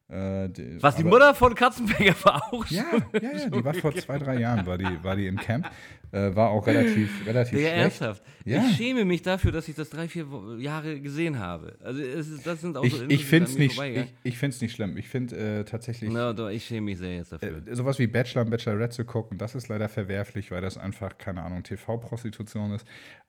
[0.09, 3.03] Äh, die, Was, die aber- Mutter von Katzenberger war auch Ja, schon?
[3.21, 5.69] ja, ja, die war vor zwei, drei Jahren, war die, war die im Camp.
[6.11, 7.81] Äh, war auch relativ, relativ Digga, schlecht.
[7.83, 8.23] ernsthaft.
[8.45, 8.63] Ja.
[8.67, 10.25] Ich schäme mich dafür, dass ich das drei, vier
[10.57, 11.77] Jahre gesehen habe.
[11.83, 14.13] Also es ist, das sind auch Ich, so ich Infos, die finde es nicht, ich,
[14.23, 14.97] ich find's nicht schlimm.
[14.97, 17.61] Ich finde äh, tatsächlich, Na, doch, ich schäme mich sehr jetzt dafür.
[17.67, 21.17] äh, sowas wie Bachelor und Bachelorette zu gucken, das ist leider verwerflich, weil das einfach,
[21.19, 22.85] keine Ahnung, TV-Prostitution ist.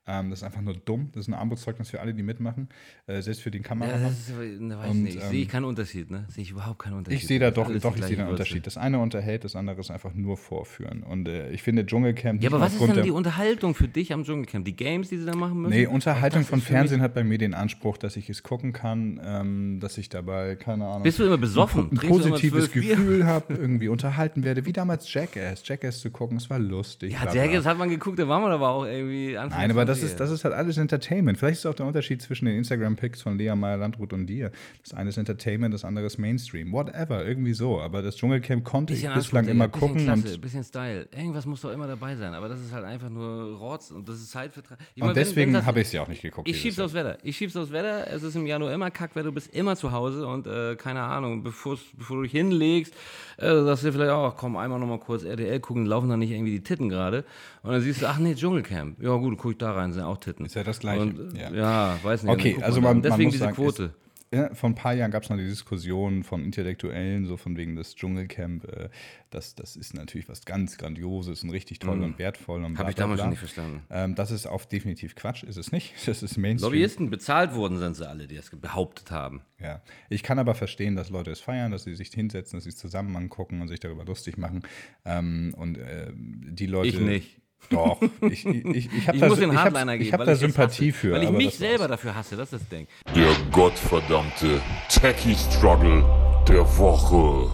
[0.06, 1.10] Ähm, das ist einfach nur dumm.
[1.12, 2.68] Das ist ein Armutszeugnis für alle, die mitmachen.
[3.06, 4.02] Äh, selbst für den ja, Kameramann.
[4.02, 5.16] das ist, ne, weiß ich Und, nicht.
[5.18, 6.24] Ich ähm, sehe keinen Unterschied, ne?
[6.28, 7.20] Sehe ich überhaupt keinen Unterschied.
[7.20, 8.28] Ich sehe da doch, doch ich sehe einen.
[8.28, 8.66] Unterschied.
[8.66, 11.02] Das eine unterhält, das andere ist einfach nur vorführen.
[11.02, 14.12] Und äh, ich finde Dschungelcamp Ja, aber nur was ist denn die Unterhaltung für dich
[14.12, 14.64] am Dschungelcamp?
[14.64, 15.74] Die Games, die sie da machen müssen?
[15.74, 19.80] Nee, Unterhaltung von Fernsehen hat bei mir den Anspruch, dass ich es gucken kann, ähm,
[19.80, 21.90] dass ich dabei, keine Ahnung, Bist du immer besoffen?
[21.90, 22.70] ein, immer positives?
[22.70, 25.66] Gefühl habe, irgendwie unterhalten werde, wie damals Jackass.
[25.66, 27.12] Jackass zu gucken, es war lustig.
[27.12, 27.32] Ja.
[27.32, 30.12] Jackass hat man geguckt, da waren wir aber auch irgendwie Anfang Nein, aber das 20.
[30.12, 31.38] ist, das ist halt alles Entertainment.
[31.38, 34.50] Vielleicht ist auch der Unterschied zwischen den Instagram-Pics von Lea Meyer-Landrut und dir.
[34.82, 36.72] Das eine ist Entertainment, das andere ist Mainstream.
[36.72, 37.80] Whatever, irgendwie so.
[37.80, 40.04] Aber das Dschungelcamp konnte ich bislang immer gucken.
[40.04, 41.08] Klasse, und bisschen Style.
[41.12, 44.16] Irgendwas muss doch immer dabei sein, aber das ist halt einfach nur Rotz und das
[44.16, 44.78] ist Zeitvertrag.
[44.94, 46.48] Ich und wenn- deswegen das- habe ich es ja auch nicht geguckt.
[46.48, 47.18] Ich schieb's aufs Wetter.
[47.22, 48.06] Ich schieb's aufs Wetter.
[48.10, 49.26] Es ist im Januar immer Kackwetter.
[49.28, 51.76] Du bist immer zu Hause und äh, keine Ahnung, bevor
[52.08, 52.94] du dich hinlegst,
[53.38, 56.52] äh, sagst du vielleicht auch, komm, einmal nochmal kurz RTL gucken, laufen da nicht irgendwie
[56.52, 57.24] die Titten gerade.
[57.62, 59.02] Und dann siehst du, ach nee, Dschungelcamp.
[59.02, 60.46] Ja gut, guck ich da rein, sind auch Titten.
[60.46, 61.50] Ist ja das Gleiche, Und, äh, ja.
[61.50, 61.98] ja.
[62.02, 62.32] weiß nicht.
[62.32, 63.94] Okay, also man- Deswegen muss diese sagen, Quote.
[64.32, 67.74] Ja, vor ein paar Jahren gab es noch die Diskussion von Intellektuellen, so von wegen
[67.74, 68.64] des Dschungelcamp.
[68.64, 68.88] Äh,
[69.30, 72.62] das, das ist natürlich was ganz Grandioses und richtig toll und wertvoll.
[72.62, 73.82] und Habe ich damals schon nicht verstanden.
[73.90, 75.94] Ähm, das ist auf definitiv Quatsch, ist es nicht.
[76.06, 76.72] Das ist Mainstream.
[76.72, 79.42] Lobbyisten bezahlt worden sind sie alle, die das behauptet haben.
[79.60, 79.80] Ja.
[80.08, 82.76] Ich kann aber verstehen, dass Leute es feiern, dass sie sich hinsetzen, dass sie es
[82.76, 84.62] zusammen angucken und sich darüber lustig machen.
[85.04, 86.88] Ähm, und äh, die Leute.
[86.88, 87.39] Ich nicht.
[87.68, 90.06] Doch, ich, ich, ich, ich habe da, muss den ich hab, Hardliner geben.
[90.08, 90.98] ich hab weil da Sympathie hasse.
[90.98, 91.12] für.
[91.12, 91.90] Weil ich mich selber war's.
[91.90, 92.86] dafür hasse, das ist das Ding.
[93.14, 96.02] Der gottverdammte Techie Struggle
[96.48, 97.50] der Woche.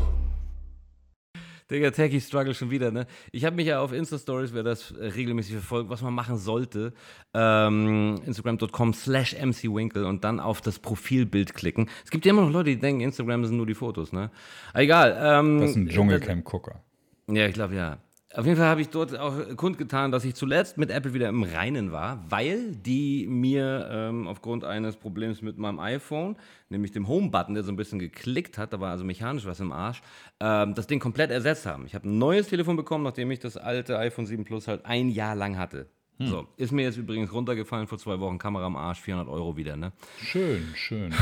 [1.71, 3.07] Digga, Techie Struggle schon wieder, ne?
[3.33, 6.93] Ich habe mich ja auf Insta-Stories, wer das äh, regelmäßig verfolgt, was man machen sollte,
[7.35, 11.91] ähm, instagram.com slash mcwinkle und dann auf das Profilbild klicken.
[12.05, 14.31] Es gibt ja immer noch Leute, die denken, Instagram sind nur die Fotos, ne?
[14.73, 15.19] Aber egal.
[15.21, 16.81] Ähm, Das ist ein Dschungelcamp-Gucker.
[17.29, 17.99] ja, ich glaube ja.
[18.37, 21.43] Auf jeden Fall habe ich dort auch kundgetan, dass ich zuletzt mit Apple wieder im
[21.43, 26.37] Reinen war, weil die mir ähm, aufgrund eines Problems mit meinem iPhone,
[26.69, 29.73] nämlich dem Home-Button, der so ein bisschen geklickt hat, da war also mechanisch was im
[29.73, 30.03] Arsch,
[30.41, 31.87] ähm, das Ding komplett ersetzt haben.
[31.87, 35.09] Ich habe ein neues Telefon bekommen, nachdem ich das alte iPhone 7 Plus halt ein
[35.09, 35.89] Jahr lang hatte.
[36.19, 39.77] So, ist mir jetzt übrigens runtergefallen vor zwei Wochen, Kamera am Arsch, 400 Euro wieder,
[39.77, 39.93] ne?
[40.19, 41.15] Schön, schön.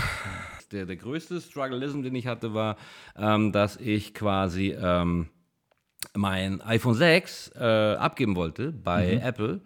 [0.72, 2.77] der, der größte Struggleism, den ich hatte, war,
[3.16, 5.29] ähm, dass ich quasi ähm,
[6.16, 9.61] mein iPhone 6 äh, abgeben wollte bei Apple,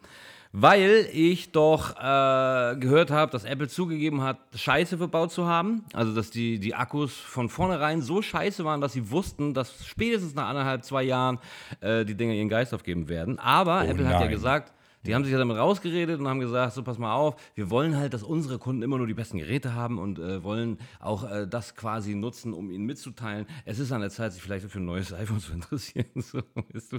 [0.53, 5.85] weil ich doch äh, gehört habe, dass Apple zugegeben hat, Scheiße verbaut zu haben.
[5.93, 10.35] Also, dass die, die Akkus von vornherein so scheiße waren, dass sie wussten, dass spätestens
[10.35, 11.39] nach anderthalb, zwei Jahren
[11.81, 13.39] äh, die Dinger ihren Geist aufgeben werden.
[13.39, 14.31] Aber Apple hat ja nein.
[14.31, 14.73] gesagt,
[15.07, 17.97] die haben sich ja damit rausgeredet und haben gesagt, so pass mal auf, wir wollen
[17.97, 21.47] halt, dass unsere Kunden immer nur die besten Geräte haben und äh, wollen auch äh,
[21.47, 23.47] das quasi nutzen, um ihnen mitzuteilen.
[23.65, 26.07] Es ist an der Zeit, sich vielleicht für ein neues iPhone zu interessieren.
[26.29, 26.99] So, weißt du?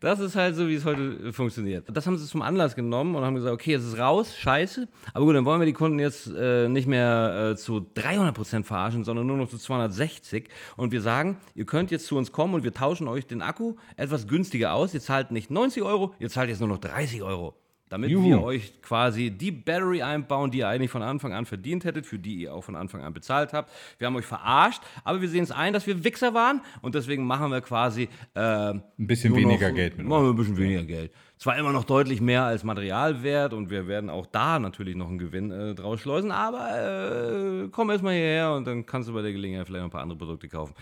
[0.00, 1.86] Das ist halt so, wie es heute äh, funktioniert.
[1.90, 4.86] Das haben sie zum Anlass genommen und haben gesagt, okay, es ist raus, scheiße.
[5.14, 9.04] Aber gut, dann wollen wir die Kunden jetzt äh, nicht mehr äh, zu 300% verarschen,
[9.04, 10.48] sondern nur noch zu 260.
[10.76, 13.76] Und wir sagen, ihr könnt jetzt zu uns kommen und wir tauschen euch den Akku
[13.96, 14.92] etwas günstiger aus.
[14.92, 17.54] Ihr zahlt nicht 90 Euro, ihr zahlt jetzt nur noch 30 Euro.
[17.90, 18.24] Damit Juhu.
[18.24, 22.18] wir euch quasi die Battery einbauen, die ihr eigentlich von Anfang an verdient hättet, für
[22.18, 23.70] die ihr auch von Anfang an bezahlt habt.
[23.98, 27.24] Wir haben euch verarscht, aber wir sehen es ein, dass wir Wichser waren und deswegen
[27.24, 30.82] machen wir quasi äh, Ein bisschen weniger noch, Geld mit Machen wir ein bisschen weniger
[30.82, 31.12] Geld.
[31.36, 35.18] Zwar immer noch deutlich mehr als Materialwert und wir werden auch da natürlich noch einen
[35.18, 39.32] Gewinn äh, draus schleusen, aber äh, komm erstmal hierher und dann kannst du bei der
[39.32, 40.74] Gelegenheit vielleicht ein paar andere Produkte kaufen.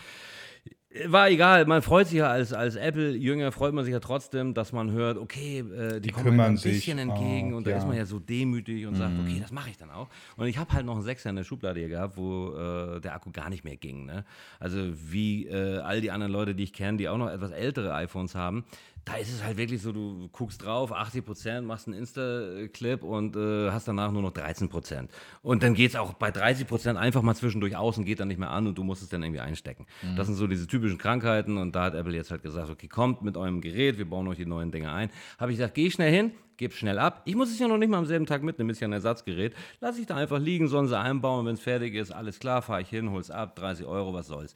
[1.06, 4.72] War egal, man freut sich ja als, als Apple-Jünger, freut man sich ja trotzdem, dass
[4.72, 6.72] man hört, okay, äh, die, kommen kümmern einem ein sich.
[6.74, 7.78] bisschen entgegen Oh, und da ja.
[7.78, 10.08] ist man ja so demütig und sagt, okay, das mache ich dann auch.
[10.36, 13.14] Und ich habe halt noch einen Sechser in der Schublade hier gehabt, wo äh, der
[13.14, 14.04] Akku gar nicht mehr ging.
[14.04, 14.24] Ne?
[14.60, 17.94] Also wie äh, all die anderen Leute, die ich kenne, die auch noch etwas ältere
[17.94, 18.64] iPhones haben,
[19.04, 23.70] da ist es halt wirklich so, du guckst drauf, 80%, machst einen Insta-Clip und äh,
[23.70, 25.08] hast danach nur noch 13%.
[25.42, 28.38] Und dann geht es auch bei 30% einfach mal zwischendurch aus und geht dann nicht
[28.38, 29.86] mehr an und du musst es dann irgendwie einstecken.
[30.16, 33.22] Das sind so diese typischen Krankheiten und da hat Apple jetzt halt gesagt, okay, kommt
[33.22, 35.10] mit eurem Gerät, wir bauen euch die neuen Dinge ein.
[35.38, 37.22] Habe ich gesagt, geh schnell hin, gib schnell ab.
[37.24, 39.54] Ich muss es ja noch nicht mal am selben Tag mitnehmen, ist ja ein Ersatzgerät.
[39.80, 42.82] Lass ich da einfach liegen, sollen sie einbauen, wenn es fertig ist, alles klar, fahre
[42.82, 44.54] ich hin, hol's ab, 30 Euro, was soll's.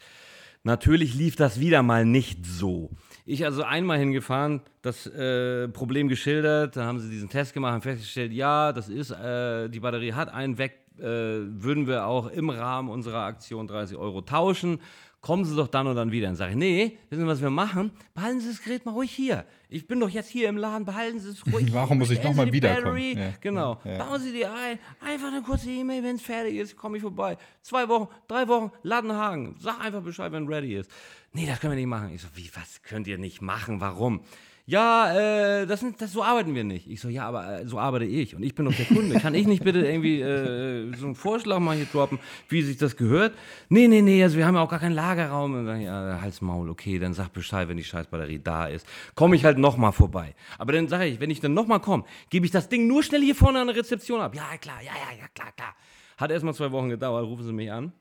[0.67, 2.91] Natürlich lief das wieder mal nicht so.
[3.25, 7.83] Ich also einmal hingefahren, das äh, Problem geschildert, da haben sie diesen Test gemacht, haben
[7.83, 12.51] festgestellt, ja, das ist, äh, die Batterie hat einen Weg, äh, würden wir auch im
[12.51, 14.81] Rahmen unserer Aktion 30 Euro tauschen.
[15.21, 16.29] Kommen Sie doch dann und dann wieder.
[16.29, 17.91] Dann sage ich, nee, wissen Sie, was wir machen?
[18.15, 19.45] Behalten Sie das Gerät mal ruhig hier.
[19.69, 21.73] Ich bin doch jetzt hier im Laden, behalten Sie es ruhig.
[21.73, 23.19] Warum muss ich Stellen noch Sie mal die wiederkommen?
[23.19, 23.33] Ja.
[23.41, 23.81] Genau.
[23.85, 23.99] Ja.
[24.05, 24.79] Bauen Sie die ein.
[25.01, 27.37] Einfach eine kurze E-Mail, wenn es fertig ist, komme ich vorbei.
[27.63, 29.57] Zwei Wochen, drei Wochen, Ladenhagen.
[29.59, 30.91] Sag einfach Bescheid, wenn ready ist.
[31.33, 32.11] Nee, das können wir nicht machen.
[32.15, 33.81] Ich so, wie, was könnt ihr nicht machen?
[33.81, 34.21] Warum?
[34.69, 35.13] Ja,
[35.61, 36.91] äh, das, sind, das so arbeiten wir nicht.
[36.91, 39.15] Ich so, ja, aber äh, so arbeite ich und ich bin doch der Kunde.
[39.21, 42.97] Kann ich nicht bitte irgendwie äh, so einen Vorschlag mal hier droppen, wie sich das
[42.97, 43.33] gehört?
[43.69, 45.55] Nee, nee, nee, also wir haben ja auch gar keinen Lagerraum.
[45.55, 48.89] Und dann, ja, Hals Maul, okay, dann sag Bescheid, wenn die Scheißbatterie da ist.
[49.15, 50.35] Komme ich halt nochmal vorbei.
[50.59, 53.23] Aber dann sage ich, wenn ich dann nochmal komme, gebe ich das Ding nur schnell
[53.23, 54.35] hier vorne an der Rezeption ab.
[54.35, 55.77] Ja, klar, ja, ja, ja, klar, klar.
[56.17, 57.93] Hat erstmal zwei Wochen gedauert, rufen Sie mich an.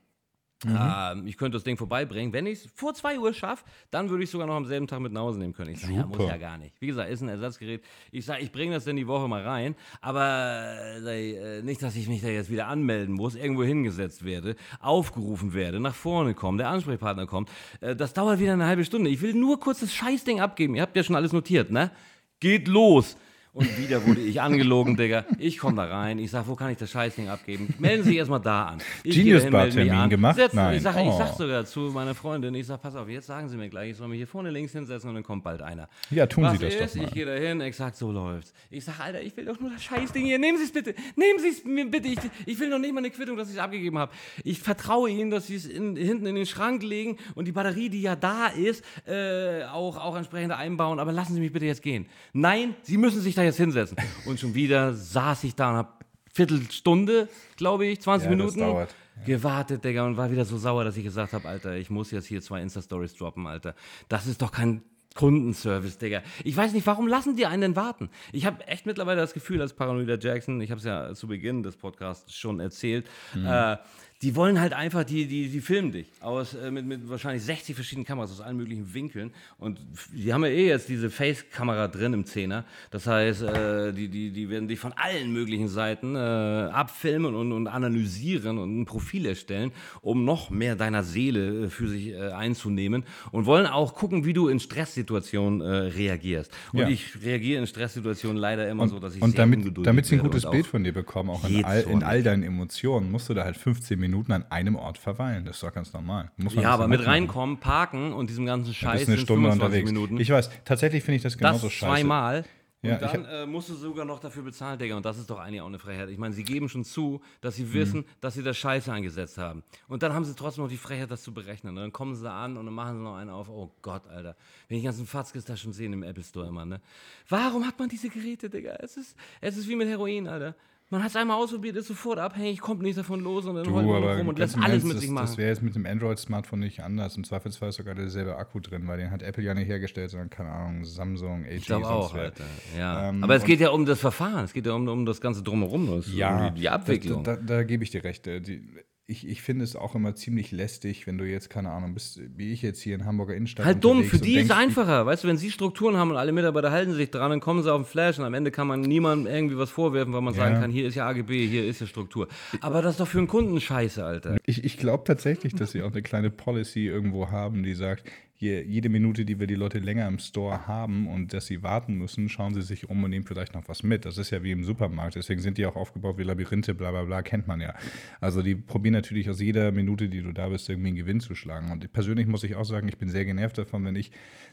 [0.63, 2.33] Ähm, ich könnte das Ding vorbeibringen.
[2.33, 4.99] Wenn ich es vor 2 Uhr schaffe, dann würde ich sogar noch am selben Tag
[4.99, 5.71] mit nach Hause nehmen können.
[5.71, 6.79] Ich sage, ja, muss ja gar nicht.
[6.79, 7.83] Wie gesagt, ist ein Ersatzgerät.
[8.11, 10.73] Ich sage, ich bringe das dann die Woche mal rein, aber
[11.05, 15.79] äh, nicht, dass ich mich da jetzt wieder anmelden muss, irgendwo hingesetzt werde, aufgerufen werde,
[15.79, 17.49] nach vorne kommen, der Ansprechpartner kommt.
[17.81, 19.09] Äh, das dauert wieder eine halbe Stunde.
[19.09, 20.75] Ich will nur kurz das Scheißding abgeben.
[20.75, 21.91] Ihr habt ja schon alles notiert, ne?
[22.39, 23.17] Geht los.
[23.55, 25.23] Und wieder wurde ich angelogen, Digga.
[25.39, 27.73] Ich komme da rein, ich sag, wo kann ich das Scheißding abgeben?
[27.79, 28.79] Melden Sie sich erstmal da an.
[29.01, 30.09] Ich Genius Bar-Termin an.
[30.09, 30.35] gemacht?
[30.37, 30.75] Setz- Nein.
[30.75, 31.17] Ich sag, ich Oh.
[31.17, 33.97] sag sogar zu meiner Freundin, ich sag, pass auf, jetzt sagen Sie mir gleich, ich
[33.97, 35.87] soll mich hier vorne links hinsetzen und dann kommt bald einer.
[36.11, 36.95] Ja, tun Was Sie das doch ist?
[36.97, 37.03] mal.
[37.05, 38.53] Ich gehe da hin, exakt so läuft's.
[38.69, 40.37] Ich sag, Alter, ich will doch nur das Scheißding hier.
[40.37, 40.93] Nehmen Sie es bitte.
[41.15, 42.09] Nehmen Sie es mir bitte.
[42.09, 44.11] Ich, ich will noch nicht mal eine Quittung, dass ich es abgegeben habe.
[44.43, 47.87] Ich vertraue Ihnen, dass Sie es in, hinten in den Schrank legen und die Batterie,
[47.87, 50.99] die ja da ist, äh, auch, auch entsprechend einbauen.
[50.99, 52.05] Aber lassen Sie mich bitte jetzt gehen.
[52.33, 53.97] Nein, Sie müssen sich da jetzt hinsetzen.
[54.25, 58.93] Und schon wieder saß ich da und hab Viertelstunde, glaube ich, 20 Ja, Minuten dauert.
[59.25, 62.25] gewartet, Digga, und war wieder so sauer, dass ich gesagt habe, Alter, ich muss jetzt
[62.27, 63.73] hier zwei Insta-Stories droppen, Alter.
[64.09, 64.81] Das ist doch kein
[65.15, 66.21] Kundenservice, Digga.
[66.43, 68.09] Ich weiß nicht, warum lassen die einen denn warten?
[68.33, 71.63] Ich habe echt mittlerweile das Gefühl, als Paranoida Jackson, ich habe es ja zu Beginn
[71.63, 73.77] des Podcasts schon erzählt, äh,
[74.21, 77.75] die wollen halt einfach, die, die, die filmen dich aus, äh, mit, mit wahrscheinlich 60
[77.75, 79.31] verschiedenen Kameras aus allen möglichen Winkeln.
[79.57, 79.77] Und
[80.13, 82.63] die haben ja eh jetzt diese Face-Kamera drin im Zehner.
[82.91, 87.51] Das heißt, äh, die, die, die werden dich von allen möglichen Seiten äh, abfilmen und,
[87.51, 92.29] und analysieren und ein Profil erstellen, um noch mehr deiner Seele äh, für sich äh,
[92.29, 93.03] einzunehmen.
[93.31, 96.53] Und wollen auch gucken, wie du in Stresssituationen äh, reagierst.
[96.71, 96.87] Und Ja.
[96.87, 100.15] ich reagiere in Stresssituationen leider immer so, dass ich Und sehr damit, ungeduldig damit sie
[100.15, 103.27] ein gutes und Bild von dir bekommen, auch in all, in all deinen Emotionen, musst
[103.27, 105.45] du da halt 15 Minuten an einem Ort verweilen.
[105.45, 106.31] Das ist doch ganz normal.
[106.37, 107.09] Ja, das aber mit machen.
[107.09, 109.91] reinkommen, parken und diesem ganzen Scheiß bist eine Stunde 25 unterwegs.
[109.91, 110.19] Minuten.
[110.21, 111.91] Ich weiß, tatsächlich finde ich das das genauso scheiße.
[112.01, 112.45] zweimal.
[112.83, 114.95] Und Ja, dann äh, musst du sogar noch dafür bezahlen, Digga.
[114.95, 116.07] Und das ist doch eigentlich auch eine Frechheit.
[116.09, 118.05] Ich meine, sie geben schon zu, dass sie wissen, Mhm.
[118.21, 119.63] dass sie das Scheiße eingesetzt haben.
[119.87, 121.75] Und dann haben sie trotzdem noch die Frechheit, das zu berechnen.
[121.75, 123.49] Und dann kommen sie da an und dann machen sie noch einen auf.
[123.49, 124.35] Oh Gott, Alter.
[124.67, 126.79] Wenn ich die ganzen Fatzkes da schon sehen im Apple Store immer, ne?
[127.27, 128.75] Warum hat man diese Geräte, Digga?
[128.79, 130.53] Es ist, es ist wie mit Heroin, Alter.
[130.91, 133.71] Man hat es einmal ausprobiert, ist sofort abhängig, kommt nicht davon los und dann Du,
[133.71, 135.25] man aber rum und lässt alles mit das, sich machen.
[135.25, 137.17] Das wäre jetzt mit dem Android-Smartphone nicht anders.
[137.17, 140.29] Im Zweifelsfall ist sogar derselbe Akku drin, weil den hat Apple ja nicht hergestellt, sondern
[140.29, 142.23] keine Ahnung, Samsung, LG, Ich glaube auch, wer.
[142.25, 142.43] Alter.
[142.77, 143.09] Ja.
[143.09, 145.41] Ähm, Aber es geht ja um das Verfahren, es geht ja um, um das ganze
[145.41, 147.23] Drumherum, das, Ja, um die, die Abwicklung.
[147.23, 148.27] Da, da, da gebe ich dir recht.
[148.27, 148.61] Äh, Die,
[149.07, 152.51] ich, ich finde es auch immer ziemlich lästig, wenn du jetzt, keine Ahnung, bist, wie
[152.51, 153.63] ich jetzt hier in Hamburger Innenstadt.
[153.63, 155.05] halt dumm, für die ist denkst, einfacher.
[155.05, 157.71] Weißt du, wenn sie Strukturen haben und alle Mitarbeiter halten sich dran, dann kommen sie
[157.71, 160.55] auf den Flash und am Ende kann man niemandem irgendwie was vorwerfen, weil man sagen
[160.55, 160.61] Ja.
[160.61, 162.27] kann, hier ist ja AGB, hier ist ja Struktur.
[162.61, 164.37] Aber das ist doch für einen Kunden scheiße, Alter.
[164.47, 168.05] Ich, ich glaube tatsächlich, dass sie auch eine kleine Policy irgendwo haben, die sagt,
[168.37, 171.95] je, jede Minute, die wir die Leute länger im Store haben und dass sie warten
[171.95, 174.05] müssen, schauen sie sich um und nehmen vielleicht noch was mit.
[174.05, 175.15] Das ist ja wie im Supermarkt.
[175.15, 177.73] Deswegen sind die auch aufgebaut wie Labyrinthe, bla bla bla, kennt man ja.
[178.19, 181.33] Also die probieren natürlich aus jeder Minute, die du da bist, irgendwie einen Gewinn zu
[181.35, 181.71] schlagen.
[181.71, 184.11] Und persönlich muss ich auch sagen, ich bin sehr genervt davon, wenn ich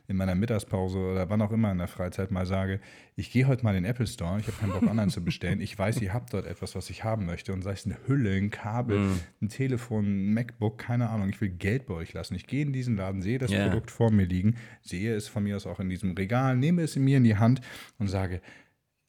[0.08, 2.80] in meiner Mittagspause oder wann auch immer in der Freizeit mal sage,
[3.14, 5.60] ich gehe heute mal in den Apple Store, ich habe keinen Bock online zu bestellen.
[5.60, 7.52] Ich weiß, ihr habt dort etwas, was ich haben möchte.
[7.52, 9.20] Und sei es eine Hülle, ein Kabel, Mhm.
[9.42, 11.28] ein Telefon, ein MacBook, keine Ahnung.
[11.28, 12.34] Ich will Geld bei euch lassen.
[12.34, 13.68] Ich gehe in diesen Laden, sehe das Ja.
[13.68, 16.96] Produkt vor mir liegen, sehe es von mir aus auch in diesem Regal, nehme es
[16.96, 17.60] in mir in die Hand
[17.98, 18.40] und sage,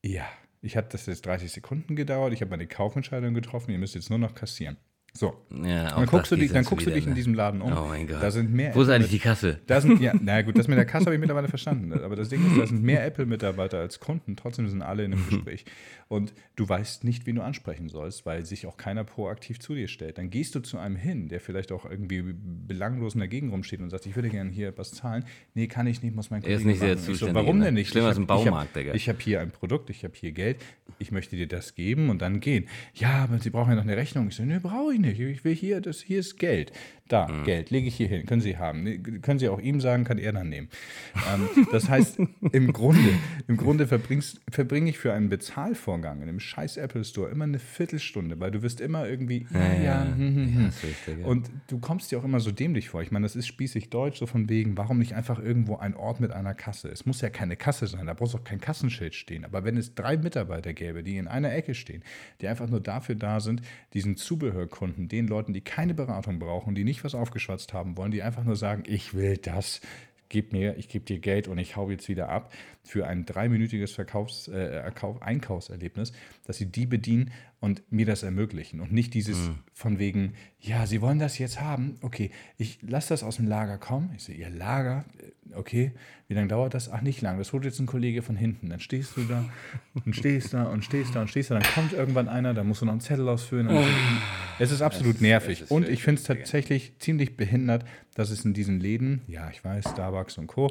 [0.04, 0.26] ja,
[0.62, 4.10] ich habe das jetzt 30 Sekunden gedauert, ich habe meine Kaufentscheidung getroffen, ihr müsst jetzt
[4.10, 4.78] nur noch kassieren.
[5.16, 5.36] So.
[5.64, 7.16] Ja, Dann guckst, du, dich, dann guckst du dich in ne?
[7.16, 7.72] diesem Laden um.
[7.72, 8.18] Oh mein Gott.
[8.24, 9.60] Da sind mehr Wo ist eigentlich die Kasse?
[9.68, 11.94] da sind, ja, na gut, das mit der Kasse habe ich mittlerweile verstanden.
[11.94, 14.36] Aber das Ding ist, da sind mehr Apple-Mitarbeiter als Kunden.
[14.36, 15.66] Trotzdem sind alle in einem Gespräch.
[16.08, 19.88] Und du weißt nicht, wen du ansprechen sollst, weil sich auch keiner proaktiv zu dir
[19.88, 20.18] stellt.
[20.18, 22.24] Dann gehst du zu einem hin, der vielleicht auch irgendwie
[22.68, 25.26] belanglos in der Gegend rumsteht und sagt, ich würde gerne hier was zahlen.
[25.54, 27.12] Nee, kann ich nicht, muss mein Er ist Kollege nicht machen.
[27.14, 27.90] Ich so, warum denn nicht?
[27.90, 28.94] Schlimmer Ich als hab- hab- Baumarkt, Digga.
[28.96, 30.58] Ich habe hier ein Produkt, ich habe hier Geld,
[30.98, 32.66] ich möchte dir das geben und dann gehen.
[32.96, 34.28] Ja, aber Sie brauchen ja noch eine Rechnung.
[34.30, 35.20] Ich so, nee, brauche ich nicht.
[35.20, 36.72] Ich will hier, das hier ist Geld.
[37.10, 38.26] Da, Geld, lege ich hier hin.
[38.26, 39.22] Können Sie haben.
[39.22, 40.70] Können Sie auch ihm sagen, kann er dann nehmen.
[41.32, 42.18] ähm, das heißt,
[42.52, 43.10] im Grunde,
[43.48, 48.40] im Grunde verbringe ich für einen Bezahlvorgang in einem scheiß Apple Store immer eine Viertelstunde,
[48.40, 50.68] weil du wirst immer irgendwie, ja, ja, hm, hm, hm.
[50.70, 51.26] ist richtig, ja.
[51.26, 53.02] Und du kommst dir auch immer so dämlich vor.
[53.02, 56.22] Ich meine, das ist spießig deutsch, so von wegen, warum nicht einfach irgendwo ein Ort
[56.22, 56.88] mit einer Kasse?
[56.88, 59.44] Es muss ja keine Kasse sein, da brauchst du auch kein Kassenschild stehen.
[59.44, 62.02] Aber wenn es drei Mitarbeiter gäbe, die in einer Ecke stehen,
[62.40, 63.62] die einfach nur dafür da sind,
[63.94, 68.24] diesen Zubehörkunden, den Leuten, die keine Beratung brauchen, die nicht was aufgeschwatzt haben wollen, die
[68.24, 69.82] einfach nur sagen, ich will das,
[70.30, 72.52] gib mir, ich gebe dir Geld und ich hau jetzt wieder ab
[72.84, 76.12] für ein dreiminütiges Verkaufs-, äh, Einkaufserlebnis,
[76.46, 77.32] dass sie die bedienen
[77.64, 81.96] und mir das ermöglichen und nicht dieses von wegen, ja, sie wollen das jetzt haben,
[82.02, 84.12] okay, ich lasse das aus dem Lager kommen.
[84.18, 85.94] Ich sehe, ihr Lager, Äh, okay,
[86.28, 86.92] wie lange dauert das?
[86.92, 88.70] Ach, nicht lang, das holt jetzt ein Kollege von hinten.
[88.70, 89.46] Dann stehst du da
[90.06, 92.82] und stehst da und stehst da und stehst da, dann kommt irgendwann einer, da musst
[92.82, 93.68] du noch einen Zettel ausfüllen.
[93.68, 93.88] Und
[94.60, 95.72] es ist absolut nervig.
[95.72, 99.86] und ich finde es tatsächlich ziemlich behindert, dass es in diesen Läden, ja, ich weiß,
[99.90, 100.70] Starbucks und Co.,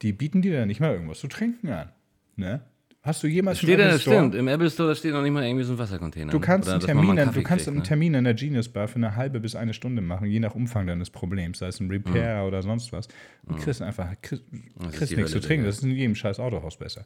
[0.00, 1.90] die bieten dir ja nicht mal irgendwas zu trinken an.
[2.36, 2.62] Ne?
[3.04, 4.34] Hast du jemals Steht im Apple Store- stimmt.
[4.36, 6.30] Im Apple Store da steht noch nicht mal irgendwie so ein Wassercontainer.
[6.30, 7.82] Du kannst, Oder einen Termin, Kaffee du kannst kriegt, einen ne?
[7.82, 10.86] Termin in der Genius Bar für eine halbe bis eine Stunde machen, je nach Umfang
[10.86, 13.08] deines Problems, sei es ein Repair oder sonst was.
[13.46, 14.44] Und kriegst einfach kriegst,
[14.92, 15.66] kriegst nichts zu trinken.
[15.66, 17.04] Das ist in jedem scheiß Autohaus besser.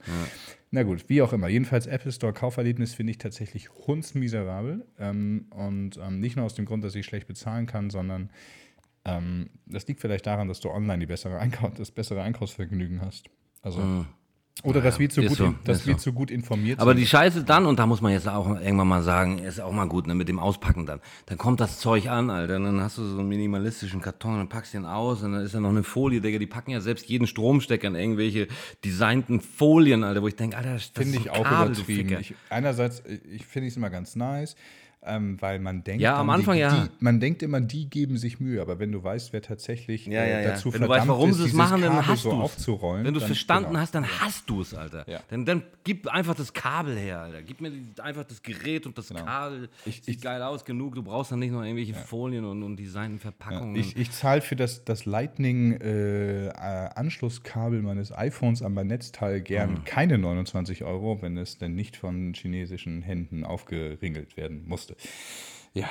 [0.70, 1.48] Na gut, wie auch immer.
[1.48, 4.84] Jedenfalls Apple Store Kauferlebnis finde ich tatsächlich hundsmiserabel.
[4.98, 8.28] Ähm, und ähm, nicht nur aus dem Grund, dass ich schlecht bezahlen kann, sondern
[9.06, 13.30] ähm, das liegt vielleicht daran, dass du online die bessere Einkau das bessere Einkaufsvergnügen hast.
[13.62, 14.04] Also,
[14.62, 16.00] Oder dass wir, zu gut, so, dass wir so.
[16.00, 17.00] zu gut informiert Aber sind.
[17.00, 19.86] die Scheiße dann, und da muss man jetzt auch irgendwann mal sagen, ist auch mal
[19.86, 21.00] gut, ne, mit dem Auspacken dann.
[21.26, 24.48] Dann kommt das Zeug an, Alter, und dann hast du so einen minimalistischen Karton, dann
[24.48, 26.80] packst du den aus, und dann ist da noch eine Folie, Digga, die packen ja
[26.80, 28.48] selbst jeden Stromstecker in irgendwelche
[28.82, 32.16] designten Folien, Alter, wo ich denke, Alter, das Finde ich auch Kabel, übertrieben.
[32.18, 34.56] Ich, einerseits, äh, ich finde es immer ganz nice,
[35.06, 36.84] ähm, weil man denkt, Ja, am Anfang die, ja.
[36.84, 40.22] Die, man denkt immer, die geben sich Mühe, aber wenn du weißt, wer tatsächlich Ja,
[40.22, 40.48] äh, ja, ja.
[40.50, 42.30] dazu Wenn du verdammt weißt, warum ist, sie es dieses machen, dann Kabel hast so
[42.30, 42.42] du es.
[42.42, 43.04] aufzurollen.
[43.04, 43.80] Wenn du es verstanden genau.
[43.80, 45.08] hast, dann hast du es, Alter.
[45.08, 45.20] Ja.
[45.30, 47.42] Dann, dann gib einfach das Kabel her, Alter.
[47.42, 49.58] Gib mir einfach das Gerät und das Kabel.
[49.60, 49.70] Genau.
[49.84, 50.94] Ich- Sieht geil aus genug.
[50.94, 53.76] Du brauchst dann nicht noch irgendwelche Folien und, und designten Verpackungen.
[53.76, 59.44] Ich, ich zahle für das, das Lightning-Anschlusskabel meines iPhones an mein Netzteil Mhm.
[59.44, 64.95] gern keine 29 Euro, wenn es denn nicht von chinesischen Händen aufgeringelt werden musste.
[65.74, 65.86] Ja,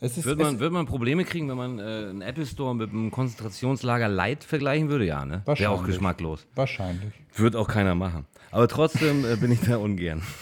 [0.00, 0.24] es ist.
[0.24, 3.10] Wird es, man, wird man Probleme kriegen, wenn man äh, einen Apple Store mit einem
[3.10, 5.06] Konzentrationslager Light vergleichen würde?
[5.06, 5.42] Ja, ne?
[5.46, 6.46] Wäre auch geschmacklos.
[6.54, 7.12] wahrscheinlich.
[7.36, 8.26] Wird auch keiner machen.
[8.50, 10.22] Aber trotzdem äh, bin ich da ungern.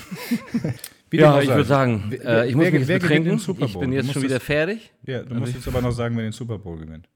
[1.15, 3.37] Ja, ich würde sagen, äh, ich muss wer- mich wer betrinken.
[3.59, 4.93] Ich bin jetzt schon wieder es- fertig.
[5.05, 7.07] Ja, du musst jetzt aber noch sagen, wer den Super Bowl gewinnt.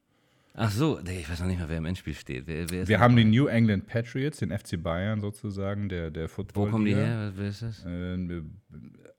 [0.52, 2.46] Ach so, ich weiß noch nicht mal, wer im Endspiel steht.
[2.46, 3.02] Wer, wer Wir das?
[3.02, 6.66] haben die New England Patriots, den FC Bayern sozusagen, der, der Football.
[6.66, 7.32] Wo kommen die her?
[7.36, 7.86] Wer ist das?
[7.86, 8.42] Äh,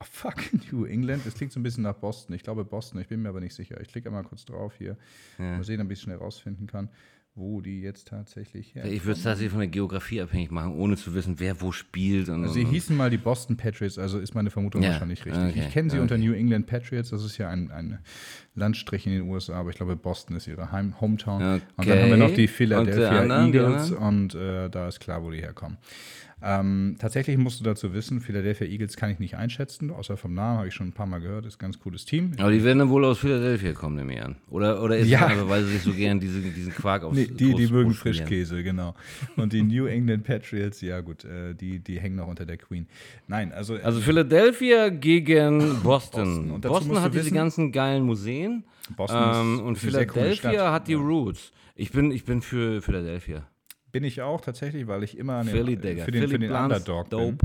[0.02, 0.36] fuck,
[0.72, 1.26] New England.
[1.26, 2.34] Das klingt so ein bisschen nach Boston.
[2.34, 3.80] Ich glaube Boston, ich bin mir aber nicht sicher.
[3.80, 4.96] Ich klicke mal kurz drauf hier.
[5.38, 6.88] Mal sehen, ob ich schnell rausfinden kann,
[7.34, 8.84] wo die jetzt tatsächlich her.
[8.84, 12.28] Ich würde es tatsächlich von der Geografie abhängig machen, ohne zu wissen, wer wo spielt.
[12.28, 15.42] Und, Sie und, hießen mal die Boston Patriots, also ist meine Vermutung Ja, wahrscheinlich richtig.
[15.50, 16.02] okay, Ich kenne sie okay.
[16.02, 17.98] unter New England Patriots, das ist ja ein, ein
[18.54, 21.60] Landstrich in den USA, aber ich glaube, Boston ist ihre Heim Hometown.
[21.76, 22.48] Und dann haben wir noch die Okay.
[22.48, 25.78] Philadelphia Und Eagles und äh, da ist klar, wo die herkommen.
[26.40, 30.58] Ähm, tatsächlich musst du dazu wissen, Philadelphia Eagles kann ich nicht einschätzen, außer vom Namen
[30.58, 32.32] habe ich schon ein paar Mal gehört, ist ein ganz cooles Team.
[32.38, 34.36] aber die werden dann wohl aus Philadelphia kommen, nehme ich an.
[34.48, 35.24] Oder, oder ist Ja.
[35.26, 37.92] es einfach, weil sie sich so gern diese, diesen Quark aufs Nee, die, die mögen?
[37.92, 38.94] Frischkäse, genau.
[39.36, 42.86] Und die New England Patriots, ja gut, äh, die, die hängen noch unter der Queen.
[43.26, 46.48] Nein, also, Also Philadelphia gegen Boston.
[46.48, 46.60] Boston.
[46.60, 48.64] Boston hat diese wissen- ganzen geilen Museen.
[48.96, 51.50] Boston ist ähm, und Philadelphia hat die Roots.
[51.74, 53.46] Ich bin, ich bin für Philadelphia.
[53.92, 56.04] Bin ich auch tatsächlich, weil ich immer den, Philly, äh, Digga.
[56.04, 57.36] für den, für den Underdog dope.
[57.36, 57.38] bin.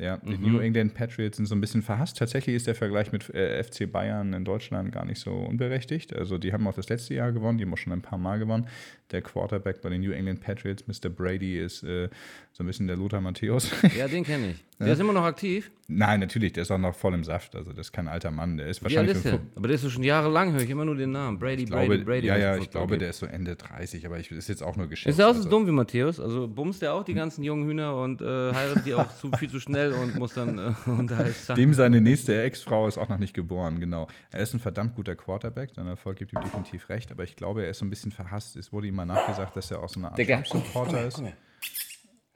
[0.00, 2.18] Ja, die New England Patriots sind so ein bisschen verhasst.
[2.18, 6.14] Tatsächlich ist der Vergleich mit äh, FC Bayern in Deutschland gar nicht so unberechtigt.
[6.14, 8.38] Also die haben auch das letzte Jahr gewonnen, die haben auch schon ein paar Mal
[8.38, 8.68] gewonnen.
[9.10, 11.10] Der Quarterback bei den New England Patriots, Mr.
[11.10, 12.08] Brady, ist äh,
[12.52, 13.72] so ein bisschen der Lothar Matthäus.
[13.96, 14.64] Ja, den kenne ich.
[14.80, 15.72] Der ist immer noch aktiv.
[15.88, 17.56] Nein, natürlich, der ist auch noch voll im Saft.
[17.56, 18.58] Also das ist kein alter Mann.
[18.58, 19.40] Der ist wahrscheinlich ist der?
[19.56, 21.38] Aber der ist so schon jahrelang, höre ich immer nur den Namen.
[21.38, 22.26] Brady, ich Brady, glaube, Brady.
[22.28, 23.00] ja, ja, ich glaube, geht.
[23.00, 25.08] der ist so Ende 30, aber ich, ist jetzt auch nur geschätzt.
[25.08, 25.50] Ist er auch so also.
[25.50, 26.20] dumm wie Matthäus?
[26.20, 29.50] Also bumst der auch die ganzen jungen Hühner und äh, heiratet die auch zu, viel
[29.50, 33.08] zu schnell und muss dann äh, und da ist Dem seine nächste Ex-Frau ist auch
[33.08, 34.08] noch nicht geboren, genau.
[34.30, 37.64] Er ist ein verdammt guter Quarterback, sein Erfolg gibt ihm definitiv recht, aber ich glaube,
[37.64, 38.56] er ist so ein bisschen verhasst.
[38.56, 41.22] Es wurde ihm mal nachgesagt, dass er auch so eine Art Trump-Supporter ist.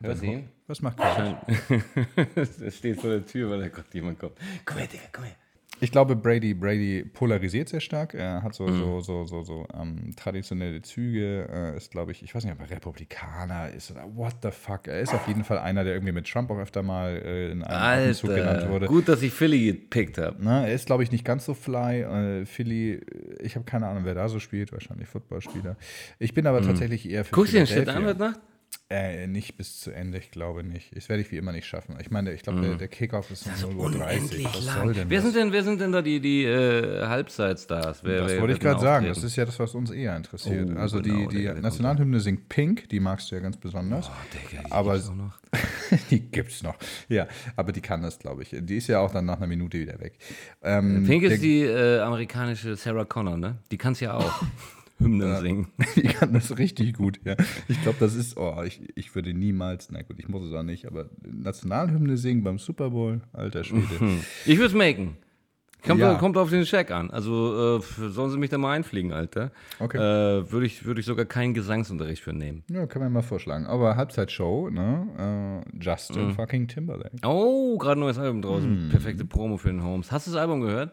[0.03, 0.49] Hörst du ihn?
[0.67, 1.37] Was macht Kevin?
[2.37, 4.37] Er steht vor der Tür, weil da kommt jemand kommt.
[4.65, 5.37] Komm her, Digga, komm her.
[5.83, 8.15] Ich glaube, Brady, Brady polarisiert sehr stark.
[8.15, 8.79] Er hat so, Mhm.
[8.79, 11.49] so, so, so, so ähm, traditionelle Züge.
[11.51, 14.87] Er ist, glaube ich, ich weiß nicht, ob er Republikaner ist oder what the fuck.
[14.87, 17.65] Er ist auf jeden Fall einer, der irgendwie mit Trump auch öfter mal äh, in
[17.65, 18.87] einem Atemzug genannt wurde.
[18.87, 20.37] gut, dass ich Philly gepickt habe.
[20.39, 22.03] Na, er ist, glaube ich, nicht ganz so fly.
[22.03, 23.01] Äh, Philly, äh,
[23.43, 24.73] ich habe keine Ahnung, wer da so spielt.
[24.73, 25.77] Wahrscheinlich Footballspieler.
[26.21, 27.37] Ich bin aber tatsächlich eher für Mhm.
[27.37, 28.41] Guckst du den Shit an heute Nacht?
[28.93, 30.95] Äh, nicht bis zu Ende, ich glaube nicht.
[30.95, 31.97] Das werde ich wie immer nicht schaffen.
[32.01, 33.89] Ich meine, ich glaube, der, der Kickoff ist um 0.30 Uhr.
[33.89, 34.45] Mhm.
[34.45, 34.75] Was lang.
[34.83, 35.25] soll denn wer, das?
[35.25, 38.05] sind denn, wer sind denn da die, die äh, Halbzeitstars?
[38.05, 39.07] Wer, Das wer, wollte ich gerade sagen.
[39.07, 40.69] Das ist ja das, was uns eher interessiert.
[40.75, 44.11] Oh, also genau, die, die Nationalhymne singt Pink, die magst du ja ganz besonders.
[44.11, 44.13] Oh,
[44.51, 45.39] Digga, die aber gibt's auch noch.
[46.11, 46.77] die gibt's noch.
[47.09, 48.55] Ja, aber die kann das, glaube ich.
[48.55, 50.19] Die ist ja auch dann nach einer Minute wieder weg.
[50.63, 53.57] Ähm, Pink der- ist die äh, amerikanische Sarah Connor, ne?
[53.71, 54.43] Die kann's ja auch.
[55.03, 55.67] Hymnen singen.
[55.97, 57.37] die kann das richtig gut, ja.
[57.69, 60.63] Ich glaube, das ist, oh, ich, ich würde niemals, na gut, ich muss es auch
[60.63, 63.85] nicht, aber Nationalhymne singen beim Super Bowl, alter Schwede.
[64.47, 65.17] Ich würde es machen.
[65.85, 66.15] Kommt, Ja.
[66.15, 67.11] kommt auf den Check an.
[67.11, 69.51] Also äh, sollen sie mich da mal einfliegen, Alter.
[69.81, 69.97] Okay.
[69.99, 72.63] Äh, Würde ich, würd ich sogar keinen Gesangsunterricht für nehmen.
[72.71, 73.67] Ja, kann man mal vorschlagen.
[73.67, 75.65] Aber Halbzeitshow, ne?
[75.67, 76.35] Äh, Justin Mhm.
[76.35, 77.17] fucking Timberlake.
[77.27, 78.71] Oh, gerade neues Album draußen.
[78.85, 78.89] Hm.
[78.91, 80.13] Perfekte Promo für den Holmes.
[80.13, 80.93] Hast du das Album gehört?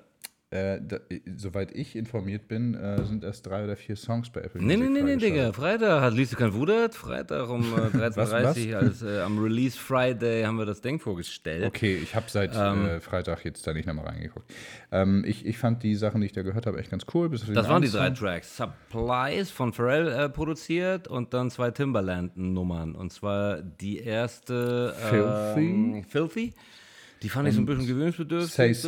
[0.52, 0.97] Äh, da,
[1.36, 4.88] soweit ich informiert bin, äh, sind erst drei oder vier Songs bei Apple Nee, nee,
[4.89, 5.38] Music nee, nee, freigeschaltet.
[5.38, 5.54] Digga.
[5.54, 6.95] Freitag hat Lisa kein Wudert.
[6.95, 11.66] Freitag um äh, 13.30 Uhr als äh, am Release Friday haben wir das Ding vorgestellt.
[11.66, 12.84] Okay, ich habe seit Ähm.
[12.88, 14.52] äh, Freitag jetzt da nicht nochmal reingeguckt.
[14.91, 17.30] Ähm, ich, ich fand die Sachen, die ich da gehört habe, echt ganz cool.
[17.30, 18.10] Das waren die drei.
[18.10, 18.58] Tracks.
[18.58, 22.95] Supplies von Pharrell äh, produziert und dann zwei Timberland-Nummern.
[22.95, 24.95] Und zwar die erste
[25.56, 26.54] ähm, Filthy.
[27.22, 28.52] Die fand ich so ein bisschen gewöhnungsbedürftig.
[28.52, 28.88] Say so.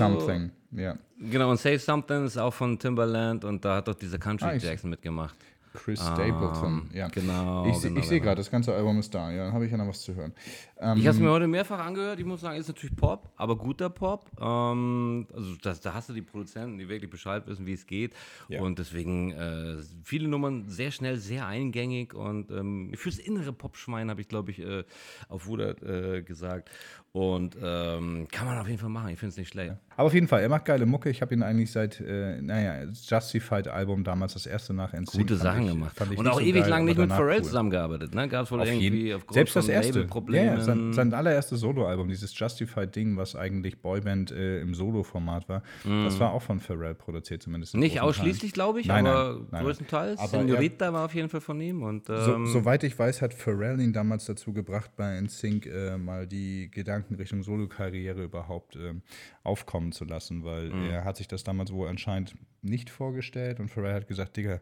[0.72, 0.98] Ja.
[1.20, 4.54] Genau, und Say Something ist auch von Timberland und da hat doch dieser Country Ah,
[4.56, 5.36] Jackson mitgemacht.
[5.74, 7.08] Chris Stapleton, ja.
[7.08, 8.24] genau, Ich, genau, ich sehe genau.
[8.26, 9.32] gerade, das ganze Album ist da.
[9.32, 10.34] Ja, dann habe ich ja noch was zu hören.
[10.78, 12.20] Ähm, Ich habe es mir heute mehrfach angehört.
[12.20, 14.30] Ich muss sagen, ist natürlich Pop, aber guter Pop.
[14.38, 18.14] Ähm, also das, da hast du die Produzenten, die wirklich Bescheid wissen, wie es geht.
[18.50, 18.62] Ja.
[18.62, 22.14] Und deswegen äh, viele Nummern sehr schnell, sehr eingängig.
[22.14, 24.84] Und ähm, fürs innere Popschwein habe ich, glaube ich, äh,
[25.30, 26.70] auf Wudert äh, gesagt.
[27.14, 29.10] Und ähm, kann man auf jeden Fall machen.
[29.10, 29.76] Ich finde es nicht schlecht.
[30.02, 31.10] Aber auf jeden Fall, er macht geile Mucke.
[31.10, 35.28] Ich habe ihn eigentlich seit, äh, naja, Justified Album damals, das erste nach NSYNC.
[35.28, 35.96] Gute Sachen ich- gemacht.
[36.18, 37.44] Und auch so ewig geil, lang nicht mit Pharrell cool.
[37.46, 38.16] zusammengearbeitet.
[38.16, 38.28] Ne?
[38.28, 40.08] Gab es wohl Auf irgendwie jeden, aufgrund selbst das erste.
[40.32, 45.62] Ja, ja, sein, sein allererstes Soloalbum, dieses Justified-Ding, was eigentlich Boyband äh, im Solo-Format war,
[45.84, 47.76] das war auch von Pharrell produziert, zumindest.
[47.76, 49.64] in Nicht ausschließlich, glaube ich, Nein, aber nein, nein.
[49.64, 50.20] größtenteils.
[50.20, 51.84] Aber Senorita war auf jeden Fall von ihm.
[51.84, 55.98] Und, ähm, So, soweit ich weiß, hat Pharrell ihn damals dazu gebracht, bei NSYNC äh,
[55.98, 59.02] mal die Gedanken Richtung Solokarriere überhaupt ähm,
[59.44, 60.90] aufkommen zu lassen, weil Mhm.
[60.90, 64.60] er hat sich das damals wohl anscheinend nicht vorgestellt und Pharrell hat gesagt, Digga,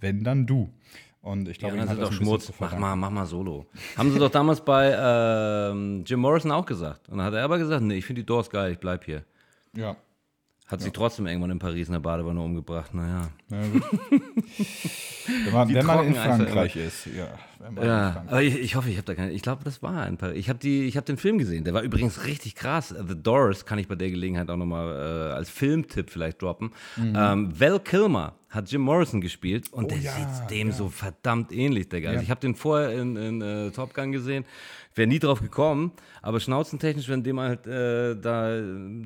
[0.00, 0.72] wenn, dann du.
[1.20, 2.52] Und ich Ja, glaube, sind das doch ein bisschen Schmutz.
[2.58, 3.66] Mach mal, mach mal Solo.
[3.96, 7.08] Haben sie doch damals bei ähm, Jim Morrison auch gesagt.
[7.08, 9.24] Und dann hat er aber gesagt, nee, ich finde die Doors geil, ich bleib hier.
[9.76, 9.94] Ja.
[10.66, 12.94] Hat sich trotzdem irgendwann in Paris in der Badewanne umgebracht.
[12.94, 13.28] Naja.
[13.50, 13.82] Na gut.
[15.44, 17.28] wenn man, wenn man in Frankreich ist, ja.
[17.68, 19.32] In Ja, aber ich, ich hoffe, ich habe da keine.
[19.32, 20.38] Ich glaube, das war ein Paris.
[20.38, 21.64] Ich habe hab den Film gesehen.
[21.64, 22.88] Der war übrigens richtig krass.
[22.88, 26.72] The Doors kann ich bei der Gelegenheit auch nochmal äh, als Filmtipp vielleicht droppen.
[26.98, 30.04] Ähm, Val Kilmer hat Jim Morrison gespielt und der Mhm.
[30.04, 32.10] Oh ja, sieht dem so verdammt ähnlich, Digga.
[32.10, 34.44] Also ich habe den vorher in, in äh, Top Gun gesehen.
[34.94, 38.58] Wäre nie drauf gekommen, aber schnauzentechnisch, wenn dem halt äh, da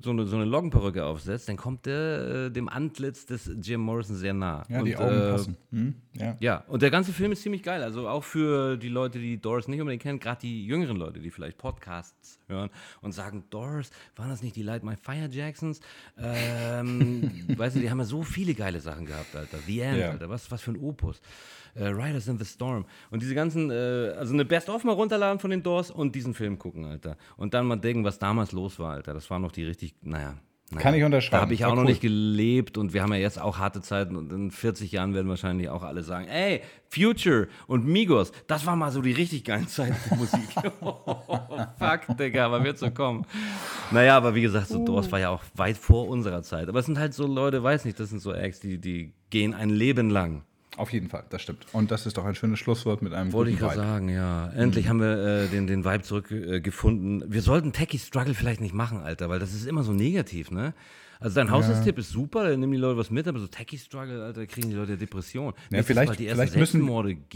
[0.03, 4.17] so eine, so eine Loggenperücke aufsetzt, dann kommt der äh, dem Antlitz des Jim Morrison
[4.17, 4.65] sehr nah.
[4.69, 5.57] ja, die Und, Augen äh, passen.
[5.71, 5.95] Hm?
[6.15, 6.37] Ja.
[6.41, 7.85] ja, und der ganze Film ist ziemlich geil.
[7.85, 8.46] Also auch für
[8.79, 12.71] die Leute, die Doors nicht unbedingt kennen, gerade die jüngeren Leute, die vielleicht Podcasts hören
[13.03, 15.81] und sagen, Doors, waren das nicht die Light My Fire Jacksons?
[16.19, 19.59] Ähm, weißt du, die haben ja so viele geile Sachen gehabt, Alter.
[19.67, 20.11] The End, Ja.
[20.11, 21.21] Alter, was, was für ein Opus.
[21.75, 22.87] Äh, Riders in the Storm.
[23.11, 26.59] Und diese ganzen, äh, also eine Best-of mal runterladen von den Doors und diesen Film
[26.59, 27.17] gucken, Alter.
[27.37, 29.13] Und dann mal denken, was damals los war, Alter.
[29.13, 30.37] Das war noch die richtig, naja.
[30.71, 30.83] Naja.
[30.83, 31.39] Kann ich unterschreiben.
[31.39, 31.89] Da habe ich auch noch cool.
[31.89, 35.29] nicht gelebt und wir haben ja jetzt auch harte Zeiten und in 40 Jahren werden
[35.29, 39.69] wahrscheinlich auch alle sagen, ey, Future und Migos, das war mal so die richtig geilen
[39.69, 40.41] Zeiten der Musik.
[40.81, 40.97] oh,
[41.79, 43.25] fuck, Digga, aber wird so kommen.
[43.93, 46.69] Naja, aber wie gesagt, so Doors war ja auch weit vor unserer Zeit.
[46.69, 49.55] Aber es sind halt so Leute, weiß nicht, das sind so Acts, die, die gehen
[49.55, 50.43] ein Leben lang.
[50.77, 51.67] Auf jeden Fall, das stimmt.
[51.73, 53.89] Und das ist doch ein schönes Schlusswort mit einem Wollte ich guten gerade Vibe.
[53.89, 54.49] sagen, ja.
[54.51, 57.23] Endlich haben wir äh, den, den Vibe zurückgefunden.
[57.23, 60.51] Äh, wir sollten Techie Struggle vielleicht nicht machen, Alter, weil das ist immer so negativ,
[60.51, 60.75] ne?
[61.21, 64.23] Also dein Haushaltstipp ist super, da nehmen die Leute was mit, aber so Techie Struggle,
[64.25, 65.55] Alter, da kriegen die Leute Depressionen.
[65.71, 66.87] Ja, vielleicht, ersten vielleicht müssen,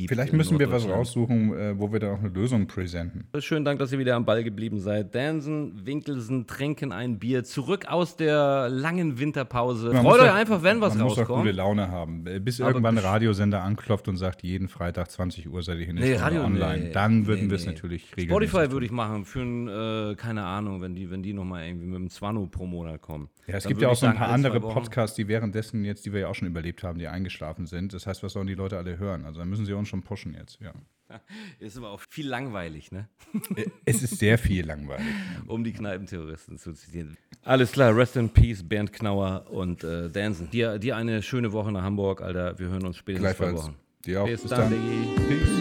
[0.08, 3.24] vielleicht müssen wir was raussuchen, äh, wo wir da auch eine Lösung präsenten.
[3.40, 5.14] Schönen Dank, dass ihr wieder am Ball geblieben seid.
[5.14, 7.44] Dansen, Winkelsen trinken ein Bier.
[7.44, 9.88] Zurück aus der langen Winterpause.
[9.92, 11.42] Man Freut muss euch doch- einfach, wenn was Man muss doch rauskommt.
[11.44, 12.26] gute Laune haben.
[12.26, 15.88] Äh, Bis Aber irgendwann ein Radiosender anklopft und sagt, jeden Freitag 20 Uhr seid ihr
[15.88, 16.84] in der Nee, Radio online.
[16.84, 16.92] nee.
[16.92, 20.44] Dann würden Nee, wir es natürlich regelmäßig Spotify würde ich machen für ein, äh, keine
[20.44, 23.28] Ahnung, wenn die, wenn die nochmal irgendwie mit dem Zwano pro Monat kommen.
[23.46, 24.60] Ja, es gibt ja auch so ein paar andere.
[24.60, 27.92] Podcasts, die währenddessen jetzt, die wir ja auch schon überlebt haben, die eingeschlafen sind.
[27.92, 29.24] Das heißt, was sollen die Leute alle hören?
[29.24, 30.72] Also dann müssen sie uns schon pushen jetzt, ja.
[31.58, 33.08] Ist aber auch viel langweilig, ne?
[33.84, 35.06] Es ist sehr viel langweilig.
[35.46, 37.16] Um die Kneipenterroristen zu zitieren.
[37.42, 40.50] Alles klar, rest in peace, Bernd Knauer und äh, Danson.
[40.50, 42.58] Dir, dir eine schöne Woche nach Hamburg, Alter.
[42.58, 43.52] Wir hören uns spätestens zwei.
[43.54, 43.74] Wochen.
[44.04, 44.26] Dir auch.
[44.26, 45.28] Bis Bis dann, dann.
[45.28, 45.59] Peace.